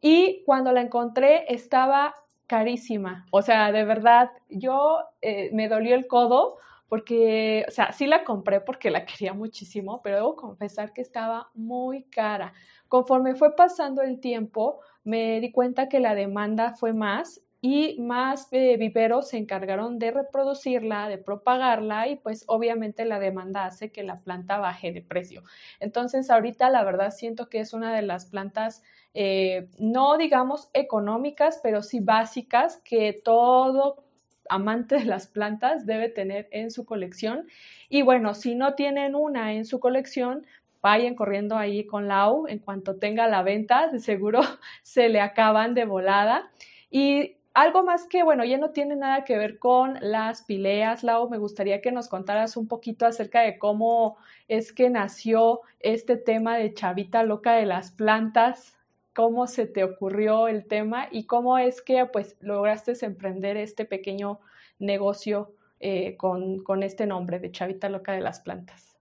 y 0.00 0.44
cuando 0.46 0.70
la 0.70 0.80
encontré 0.80 1.52
estaba 1.52 2.14
carísima, 2.46 3.26
o 3.32 3.42
sea, 3.42 3.72
de 3.72 3.84
verdad, 3.84 4.30
yo 4.48 4.98
eh, 5.22 5.50
me 5.52 5.68
dolió 5.68 5.96
el 5.96 6.06
codo 6.06 6.58
porque, 6.92 7.64
o 7.66 7.70
sea, 7.70 7.90
sí 7.92 8.06
la 8.06 8.22
compré 8.22 8.60
porque 8.60 8.90
la 8.90 9.06
quería 9.06 9.32
muchísimo, 9.32 10.02
pero 10.02 10.16
debo 10.16 10.36
confesar 10.36 10.92
que 10.92 11.00
estaba 11.00 11.50
muy 11.54 12.02
cara. 12.02 12.52
Conforme 12.86 13.34
fue 13.34 13.56
pasando 13.56 14.02
el 14.02 14.20
tiempo, 14.20 14.80
me 15.02 15.40
di 15.40 15.52
cuenta 15.52 15.88
que 15.88 16.00
la 16.00 16.14
demanda 16.14 16.74
fue 16.74 16.92
más 16.92 17.40
y 17.62 17.98
más 17.98 18.46
eh, 18.52 18.76
viveros 18.76 19.30
se 19.30 19.38
encargaron 19.38 19.98
de 19.98 20.10
reproducirla, 20.10 21.08
de 21.08 21.16
propagarla 21.16 22.08
y 22.08 22.16
pues 22.16 22.44
obviamente 22.46 23.06
la 23.06 23.18
demanda 23.18 23.64
hace 23.64 23.90
que 23.90 24.02
la 24.02 24.20
planta 24.20 24.58
baje 24.58 24.92
de 24.92 25.00
precio. 25.00 25.44
Entonces 25.80 26.28
ahorita 26.28 26.68
la 26.68 26.84
verdad 26.84 27.10
siento 27.10 27.48
que 27.48 27.60
es 27.60 27.72
una 27.72 27.96
de 27.96 28.02
las 28.02 28.26
plantas 28.26 28.82
eh, 29.14 29.70
no 29.78 30.18
digamos 30.18 30.68
económicas, 30.74 31.58
pero 31.62 31.82
sí 31.82 32.00
básicas 32.00 32.82
que 32.84 33.18
todo 33.24 34.04
amante 34.48 34.96
de 34.96 35.04
las 35.04 35.26
plantas 35.26 35.86
debe 35.86 36.08
tener 36.08 36.48
en 36.50 36.70
su 36.70 36.84
colección. 36.84 37.46
Y 37.88 38.02
bueno, 38.02 38.34
si 38.34 38.54
no 38.54 38.74
tienen 38.74 39.14
una 39.14 39.52
en 39.52 39.64
su 39.64 39.80
colección, 39.80 40.46
vayan 40.82 41.14
corriendo 41.14 41.56
ahí 41.56 41.86
con 41.86 42.08
Lau. 42.08 42.46
En 42.48 42.58
cuanto 42.58 42.96
tenga 42.96 43.28
la 43.28 43.42
venta, 43.42 43.88
de 43.88 44.00
seguro 44.00 44.40
se 44.82 45.08
le 45.08 45.20
acaban 45.20 45.74
de 45.74 45.84
volada. 45.84 46.50
Y 46.90 47.36
algo 47.54 47.82
más 47.82 48.06
que, 48.06 48.22
bueno, 48.22 48.44
ya 48.44 48.58
no 48.58 48.70
tiene 48.70 48.96
nada 48.96 49.24
que 49.24 49.36
ver 49.36 49.58
con 49.58 49.98
las 50.00 50.42
pileas, 50.42 51.04
Lau, 51.04 51.28
me 51.28 51.38
gustaría 51.38 51.82
que 51.82 51.92
nos 51.92 52.08
contaras 52.08 52.56
un 52.56 52.66
poquito 52.66 53.04
acerca 53.04 53.42
de 53.42 53.58
cómo 53.58 54.16
es 54.48 54.72
que 54.72 54.88
nació 54.88 55.60
este 55.80 56.16
tema 56.16 56.56
de 56.56 56.72
Chavita 56.72 57.22
Loca 57.24 57.52
de 57.54 57.66
las 57.66 57.90
Plantas, 57.90 58.74
cómo 59.14 59.46
se 59.46 59.66
te 59.66 59.84
ocurrió 59.84 60.48
el 60.48 60.66
tema 60.66 61.08
y 61.10 61.26
cómo 61.26 61.58
es 61.58 61.82
que 61.82 62.06
pues 62.06 62.36
lograste 62.40 62.92
emprender 63.04 63.56
este 63.56 63.84
pequeño 63.84 64.40
negocio 64.78 65.54
eh, 65.80 66.16
con, 66.16 66.62
con 66.62 66.82
este 66.82 67.06
nombre 67.06 67.38
de 67.38 67.50
Chavita 67.50 67.88
Loca 67.88 68.12
de 68.12 68.20
las 68.20 68.40
Plantas. 68.40 68.96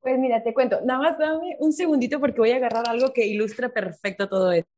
Pues 0.00 0.18
mira, 0.18 0.42
te 0.42 0.52
cuento, 0.52 0.80
nada 0.84 1.00
más 1.00 1.18
dame 1.18 1.56
un 1.60 1.72
segundito 1.72 2.18
porque 2.18 2.40
voy 2.40 2.50
a 2.50 2.56
agarrar 2.56 2.88
algo 2.88 3.12
que 3.12 3.24
ilustra 3.24 3.68
perfecto 3.68 4.28
todo 4.28 4.50
esto. 4.52 4.70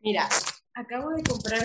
Mira, 0.00 0.28
acabo 0.74 1.10
de 1.10 1.22
comprar 1.22 1.62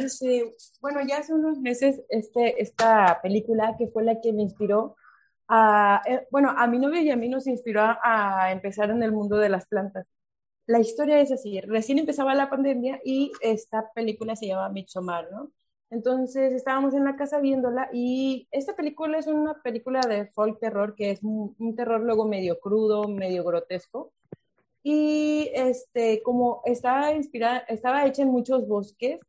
bueno, 0.82 1.02
ya 1.06 1.18
hace 1.18 1.34
unos 1.34 1.60
meses 1.60 2.02
este, 2.10 2.62
esta 2.62 3.20
película 3.22 3.76
que 3.78 3.88
fue 3.88 4.04
la 4.04 4.22
que 4.22 4.32
me 4.34 4.42
inspiró 4.42 4.96
eh, 6.08 6.28
bueno, 6.32 6.54
a 6.58 6.68
mi 6.68 6.80
novio 6.80 7.02
y 7.02 7.10
a 7.10 7.16
mí 7.16 7.30
nos 7.30 7.48
inspiró 7.48 7.82
a, 7.82 8.52
empezar 8.52 8.90
en 8.90 9.04
el 9.04 9.12
mundo 9.12 9.38
de 9.38 9.50
las 9.50 9.68
plantas. 9.68 10.08
La 10.68 10.80
historia 10.80 11.20
es 11.20 11.32
así, 11.32 11.60
recién 11.62 12.00
empezaba 12.00 12.36
la 12.36 12.50
pandemia 12.50 13.02
y 13.04 13.32
esta 13.42 13.92
película 13.94 14.36
se 14.36 14.48
llama 14.48 14.70
Midsommar, 14.70 15.30
¿no? 15.32 15.52
Entonces 15.90 16.54
estábamos 16.54 16.94
en 16.94 17.04
la 17.04 17.18
casa 17.18 17.40
viéndola 17.40 17.90
y 17.92 18.48
esta 18.52 18.76
película 18.76 19.18
es 19.18 19.28
una 19.28 19.62
película 19.62 20.02
de 20.02 20.28
folk 20.28 20.60
terror 20.60 20.96
que 20.96 21.12
es 21.12 21.24
un, 21.24 21.56
un 21.60 21.76
terror 21.76 22.02
luego 22.02 22.26
medio 22.26 22.60
crudo, 22.60 23.08
medio 23.10 23.44
grotesco 23.44 24.14
y 24.84 25.52
este, 25.54 26.24
como 26.24 26.62
estaba 26.66 27.14
inspirada, 27.14 27.60
estaba 27.68 28.06
hecha 28.06 28.24
en 28.24 28.30
muchos 28.30 28.68
bosques, 28.68 29.20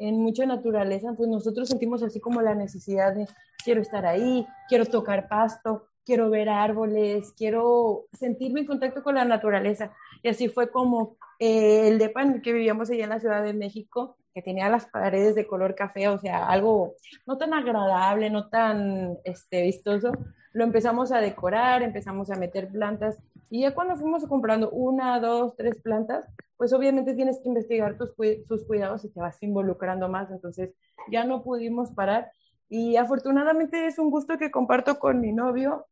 en 0.00 0.18
mucha 0.18 0.46
naturaleza, 0.46 1.12
pues 1.16 1.28
nosotros 1.28 1.68
sentimos 1.68 2.02
así 2.02 2.20
como 2.20 2.40
la 2.40 2.54
necesidad 2.54 3.14
de 3.14 3.28
quiero 3.62 3.82
estar 3.82 4.06
ahí, 4.06 4.46
quiero 4.66 4.86
tocar 4.86 5.28
pasto, 5.28 5.88
quiero 6.06 6.30
ver 6.30 6.48
árboles, 6.48 7.34
quiero 7.36 8.06
sentirme 8.12 8.60
en 8.60 8.66
contacto 8.66 9.02
con 9.02 9.14
la 9.14 9.26
naturaleza. 9.26 9.92
Y 10.22 10.28
así 10.28 10.48
fue 10.48 10.70
como 10.70 11.18
eh, 11.38 11.88
el 11.88 11.98
depa 11.98 12.22
en 12.22 12.40
que 12.40 12.54
vivíamos 12.54 12.90
allá 12.90 13.04
en 13.04 13.10
la 13.10 13.20
Ciudad 13.20 13.44
de 13.44 13.52
México, 13.52 14.16
que 14.34 14.40
tenía 14.40 14.70
las 14.70 14.86
paredes 14.86 15.34
de 15.34 15.46
color 15.46 15.74
café, 15.74 16.08
o 16.08 16.18
sea, 16.18 16.46
algo 16.46 16.94
no 17.26 17.36
tan 17.36 17.52
agradable, 17.52 18.30
no 18.30 18.48
tan 18.48 19.18
este, 19.24 19.62
vistoso, 19.62 20.12
lo 20.52 20.64
empezamos 20.64 21.12
a 21.12 21.20
decorar, 21.20 21.82
empezamos 21.82 22.30
a 22.30 22.36
meter 22.36 22.68
plantas 22.68 23.18
y 23.50 23.62
ya 23.62 23.74
cuando 23.74 23.96
fuimos 23.96 24.24
comprando 24.26 24.70
una, 24.70 25.18
dos, 25.18 25.56
tres 25.56 25.74
plantas, 25.82 26.24
pues 26.56 26.72
obviamente 26.72 27.14
tienes 27.14 27.40
que 27.40 27.48
investigar 27.48 27.98
tus, 27.98 28.14
sus 28.46 28.64
cuidados 28.64 29.04
y 29.04 29.08
te 29.08 29.20
vas 29.20 29.42
involucrando 29.42 30.08
más, 30.08 30.30
entonces 30.30 30.70
ya 31.10 31.24
no 31.24 31.42
pudimos 31.42 31.90
parar 31.90 32.30
y 32.68 32.96
afortunadamente 32.96 33.86
es 33.86 33.98
un 33.98 34.10
gusto 34.10 34.38
que 34.38 34.52
comparto 34.52 35.00
con 35.00 35.20
mi 35.20 35.32
novio. 35.32 35.86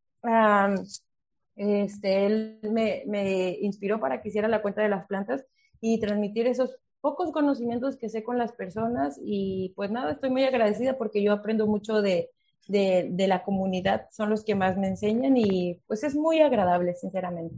este, 1.57 2.27
él 2.27 2.61
me, 2.63 3.03
me 3.07 3.51
inspiró 3.61 3.99
para 3.99 4.23
que 4.23 4.29
hiciera 4.29 4.47
la 4.47 4.63
cuenta 4.63 4.83
de 4.83 4.89
las 4.89 5.07
plantas 5.07 5.45
y 5.81 5.99
transmitir 5.99 6.47
esos 6.47 6.79
pocos 7.01 7.33
conocimientos 7.33 7.97
que 7.97 8.09
sé 8.09 8.23
con 8.23 8.39
las 8.39 8.53
personas 8.53 9.19
y 9.21 9.73
pues 9.75 9.91
nada, 9.91 10.13
estoy 10.13 10.31
muy 10.31 10.45
agradecida 10.45 10.97
porque 10.97 11.23
yo 11.23 11.33
aprendo 11.33 11.67
mucho 11.67 12.03
de, 12.03 12.31
de, 12.69 13.27
la 13.27 13.43
comunidad, 13.43 14.07
son 14.11 14.31
los 14.31 14.45
que 14.45 14.55
más 14.55 14.77
me 14.77 14.89
enseñan 14.89 15.37
y 15.37 15.81
pues 15.87 16.05
es 16.05 16.15
muy 16.15 16.41
agradable, 16.41 16.95
sinceramente. 16.95 17.57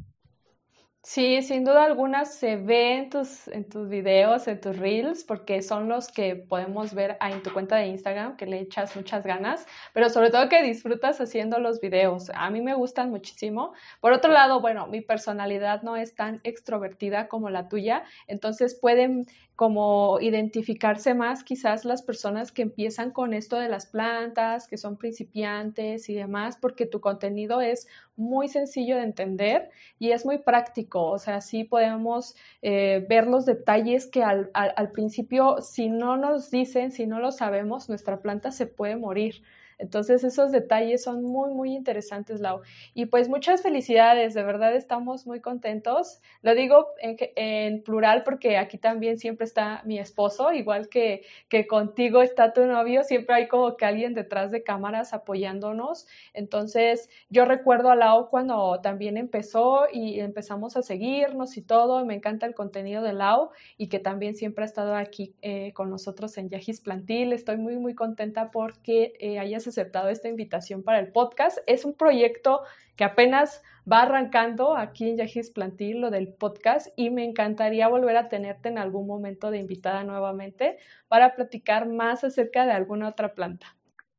Sí, 1.02 1.40
sin 1.40 1.64
duda 1.64 1.84
alguna 1.84 2.26
se 2.26 2.56
ve 2.56 3.08
tus, 3.10 3.48
en 3.48 3.66
tus 3.66 3.88
videos, 3.88 4.46
en 4.48 4.60
tus 4.60 4.76
reels, 4.76 5.24
porque 5.24 5.62
son 5.62 5.88
los 5.88 6.08
que 6.08 6.36
podemos 6.36 6.92
ver 6.92 7.16
en 7.22 7.42
tu 7.42 7.54
cuenta 7.54 7.76
de 7.76 7.86
Instagram, 7.86 8.36
que 8.36 8.44
le 8.44 8.60
echas 8.60 8.94
muchas 8.96 9.24
ganas, 9.24 9.66
pero 9.94 10.10
sobre 10.10 10.30
todo 10.30 10.50
que 10.50 10.62
disfrutas 10.62 11.18
haciendo 11.18 11.58
los 11.58 11.80
videos. 11.80 12.30
A 12.34 12.50
mí 12.50 12.60
me 12.60 12.74
gustan 12.74 13.08
muchísimo. 13.08 13.72
Por 14.00 14.12
otro 14.12 14.30
lado, 14.30 14.60
bueno, 14.60 14.88
mi 14.88 15.00
personalidad 15.00 15.80
no 15.82 15.96
es 15.96 16.14
tan 16.14 16.40
extrovertida 16.44 17.28
como 17.28 17.48
la 17.48 17.68
tuya, 17.68 18.04
entonces 18.26 18.78
pueden 18.78 19.24
como 19.60 20.18
identificarse 20.22 21.12
más 21.12 21.44
quizás 21.44 21.84
las 21.84 22.00
personas 22.00 22.50
que 22.50 22.62
empiezan 22.62 23.10
con 23.10 23.34
esto 23.34 23.56
de 23.56 23.68
las 23.68 23.84
plantas, 23.84 24.66
que 24.66 24.78
son 24.78 24.96
principiantes 24.96 26.08
y 26.08 26.14
demás, 26.14 26.56
porque 26.58 26.86
tu 26.86 27.02
contenido 27.02 27.60
es 27.60 27.86
muy 28.16 28.48
sencillo 28.48 28.96
de 28.96 29.02
entender 29.02 29.68
y 29.98 30.12
es 30.12 30.24
muy 30.24 30.38
práctico. 30.38 31.10
O 31.10 31.18
sea, 31.18 31.42
sí 31.42 31.64
podemos 31.64 32.36
eh, 32.62 33.04
ver 33.06 33.26
los 33.26 33.44
detalles 33.44 34.06
que 34.06 34.22
al, 34.22 34.50
al 34.54 34.92
principio, 34.92 35.58
si 35.60 35.90
no 35.90 36.16
nos 36.16 36.50
dicen, 36.50 36.90
si 36.90 37.06
no 37.06 37.20
lo 37.20 37.30
sabemos, 37.30 37.90
nuestra 37.90 38.22
planta 38.22 38.52
se 38.52 38.64
puede 38.64 38.96
morir. 38.96 39.42
Entonces 39.80 40.25
esos 40.25 40.52
detalles 40.52 41.02
son 41.02 41.25
muy, 41.25 41.52
muy 41.52 41.75
interesantes, 41.75 42.40
Lau. 42.40 42.60
Y 42.94 43.06
pues 43.06 43.28
muchas 43.28 43.62
felicidades, 43.62 44.34
de 44.34 44.42
verdad 44.42 44.75
estamos 44.76 45.26
muy 45.26 45.40
contentos. 45.40 46.21
Lo 46.43 46.54
digo 46.54 46.88
en, 47.00 47.82
plural 47.82 48.23
porque 48.25 48.58
aquí 48.58 48.76
también 48.76 49.19
siempre 49.19 49.47
está 49.47 49.82
mi 49.84 49.99
esposo, 49.99 50.52
igual 50.52 50.88
que, 50.88 51.23
que 51.49 51.66
contigo 51.66 52.21
está 52.21 52.52
tu 52.52 52.66
novio, 52.66 53.04
siempre 53.04 53.34
hay 53.34 53.49
como 53.49 53.76
que 53.76 53.86
alguien 53.86 54.12
detrás 54.12 54.50
de 54.50 54.62
cámaras 54.62 55.14
apoyándonos. 55.14 56.06
Entonces 56.34 57.08
yo 57.30 57.47
recuerdo 57.47 57.90
a 57.90 57.97
Lau 57.97 58.28
cuando 58.28 58.80
también 58.82 59.16
empezó 59.16 59.86
y 59.90 60.21
empezamos 60.21 60.76
a 60.76 60.82
seguirnos 60.82 61.56
y 61.56 61.62
todo. 61.62 62.04
Me 62.04 62.14
encanta 62.14 62.47
el 62.47 62.54
contenido 62.54 63.02
de 63.02 63.14
Lau 63.14 63.50
y 63.78 63.88
que 63.88 63.99
también 63.99 64.34
siempre 64.34 64.64
ha 64.64 64.66
estado 64.66 64.95
aquí 64.95 65.34
eh, 65.40 65.73
con 65.73 65.88
nosotros 65.88 66.36
en 66.36 66.50
Yajis 66.50 66.80
Plantil. 66.80 67.32
Estoy 67.32 67.56
muy, 67.56 67.76
muy 67.78 67.95
contenta 67.95 68.50
porque 68.50 69.14
eh, 69.19 69.38
hayas 69.38 69.66
aceptado 69.71 70.09
esta 70.09 70.28
invitación 70.28 70.83
para 70.83 71.00
el 71.00 71.11
podcast. 71.11 71.59
Es 71.67 71.85
un 71.85 71.95
proyecto 71.95 72.61
que 72.97 73.04
apenas 73.04 73.63
va 73.91 74.02
arrancando 74.02 74.76
aquí 74.76 75.09
en 75.09 75.17
Yajis 75.17 75.50
Plantil, 75.50 76.00
lo 76.00 76.11
del 76.11 76.28
podcast, 76.28 76.89
y 76.97 77.11
me 77.11 77.25
encantaría 77.25 77.89
volver 77.89 78.17
a 78.17 78.28
tenerte 78.28 78.69
en 78.69 78.78
algún 78.78 79.06
momento 79.06 79.50
de 79.50 79.59
invitada 79.59 80.04
nuevamente 80.04 80.78
para 81.09 81.35
platicar 81.35 81.89
más 81.89 82.23
acerca 82.25 82.67
de 82.67 82.73
alguna 82.73 83.09
otra 83.09 83.35
planta. 83.35 83.76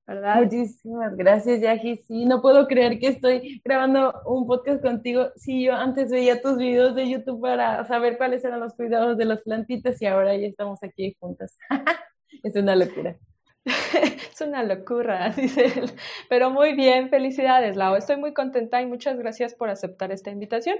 ¿verdad? 0.07 0.41
Muchísimas 0.41 1.15
gracias, 1.15 1.61
Yaji. 1.61 1.97
Sí, 1.97 2.25
no 2.25 2.41
puedo 2.41 2.67
creer 2.67 2.99
que 2.99 3.07
estoy 3.07 3.61
grabando 3.63 4.13
un 4.25 4.45
podcast 4.45 4.81
contigo. 4.81 5.31
Sí, 5.35 5.63
yo 5.63 5.73
antes 5.73 6.11
veía 6.11 6.41
tus 6.41 6.57
videos 6.57 6.95
de 6.95 7.09
YouTube 7.09 7.41
para 7.41 7.85
saber 7.85 8.17
cuáles 8.17 8.43
eran 8.43 8.59
los 8.59 8.73
cuidados 8.73 9.17
de 9.17 9.25
las 9.25 9.41
plantitas 9.43 10.01
y 10.01 10.05
ahora 10.05 10.35
ya 10.35 10.47
estamos 10.47 10.83
aquí 10.83 11.15
juntas. 11.19 11.57
es 12.43 12.55
una 12.55 12.75
locura. 12.75 13.17
es 14.31 14.41
una 14.41 14.63
locura, 14.63 15.29
dice 15.37 15.65
él. 15.65 15.91
Pero 16.29 16.49
muy 16.49 16.73
bien, 16.73 17.09
felicidades, 17.09 17.75
Lau. 17.75 17.95
Estoy 17.95 18.17
muy 18.17 18.33
contenta 18.33 18.81
y 18.81 18.85
muchas 18.85 19.17
gracias 19.17 19.53
por 19.53 19.69
aceptar 19.69 20.11
esta 20.11 20.31
invitación. 20.31 20.77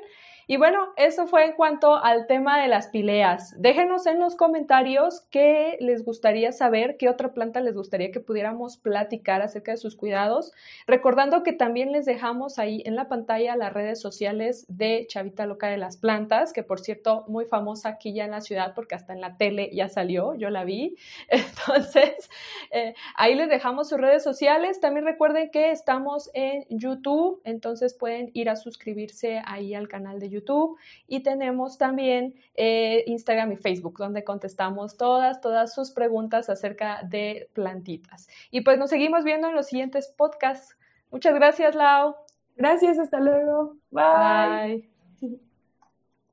Y 0.47 0.57
bueno, 0.57 0.89
eso 0.97 1.27
fue 1.27 1.45
en 1.45 1.53
cuanto 1.53 1.95
al 1.95 2.27
tema 2.27 2.61
de 2.61 2.67
las 2.67 2.87
pileas. 2.87 3.53
Déjenos 3.57 4.05
en 4.05 4.19
los 4.19 4.35
comentarios 4.35 5.21
qué 5.29 5.77
les 5.79 6.03
gustaría 6.03 6.51
saber, 6.51 6.97
qué 6.97 7.09
otra 7.09 7.33
planta 7.33 7.61
les 7.61 7.75
gustaría 7.75 8.11
que 8.11 8.19
pudiéramos 8.19 8.77
platicar 8.77 9.41
acerca 9.41 9.71
de 9.71 9.77
sus 9.77 9.95
cuidados. 9.95 10.51
Recordando 10.87 11.43
que 11.43 11.53
también 11.53 11.91
les 11.91 12.05
dejamos 12.05 12.59
ahí 12.59 12.81
en 12.85 12.95
la 12.95 13.07
pantalla 13.07 13.55
las 13.55 13.71
redes 13.71 14.01
sociales 14.01 14.65
de 14.67 15.05
Chavita 15.07 15.45
Loca 15.45 15.67
de 15.67 15.77
las 15.77 15.97
Plantas, 15.97 16.51
que 16.53 16.63
por 16.63 16.79
cierto, 16.79 17.23
muy 17.27 17.45
famosa 17.45 17.89
aquí 17.89 18.13
ya 18.13 18.25
en 18.25 18.31
la 18.31 18.41
ciudad 18.41 18.73
porque 18.75 18.95
hasta 18.95 19.13
en 19.13 19.21
la 19.21 19.37
tele 19.37 19.69
ya 19.71 19.89
salió, 19.89 20.33
yo 20.35 20.49
la 20.49 20.63
vi. 20.63 20.95
Entonces, 21.29 22.29
eh, 22.71 22.95
ahí 23.15 23.35
les 23.35 23.49
dejamos 23.49 23.89
sus 23.89 23.99
redes 23.99 24.23
sociales. 24.23 24.79
También 24.79 25.05
recuerden 25.05 25.51
que 25.51 25.71
estamos 25.71 26.29
en 26.33 26.65
YouTube, 26.69 27.41
entonces 27.43 27.93
pueden 27.93 28.31
ir 28.33 28.49
a 28.49 28.55
suscribirse 28.55 29.41
ahí 29.45 29.73
al 29.73 29.87
canal 29.87 30.19
de 30.19 30.29
YouTube 30.29 30.77
y 31.07 31.21
tenemos 31.21 31.77
también 31.77 32.35
eh, 32.55 33.03
Instagram 33.07 33.51
y 33.51 33.57
Facebook 33.57 33.97
donde 33.97 34.23
contestamos 34.23 34.97
todas, 34.97 35.41
todas 35.41 35.73
sus 35.73 35.91
preguntas 35.91 36.49
acerca 36.49 37.01
de 37.03 37.49
plantitas. 37.53 38.27
Y 38.51 38.61
pues 38.61 38.77
nos 38.77 38.89
seguimos 38.89 39.23
viendo 39.23 39.49
en 39.49 39.55
los 39.55 39.67
siguientes 39.67 40.13
podcasts. 40.17 40.77
Muchas 41.11 41.35
gracias, 41.35 41.75
Lau. 41.75 42.15
Gracias, 42.55 42.99
hasta 42.99 43.19
luego. 43.19 43.75
Bye. 43.91 44.90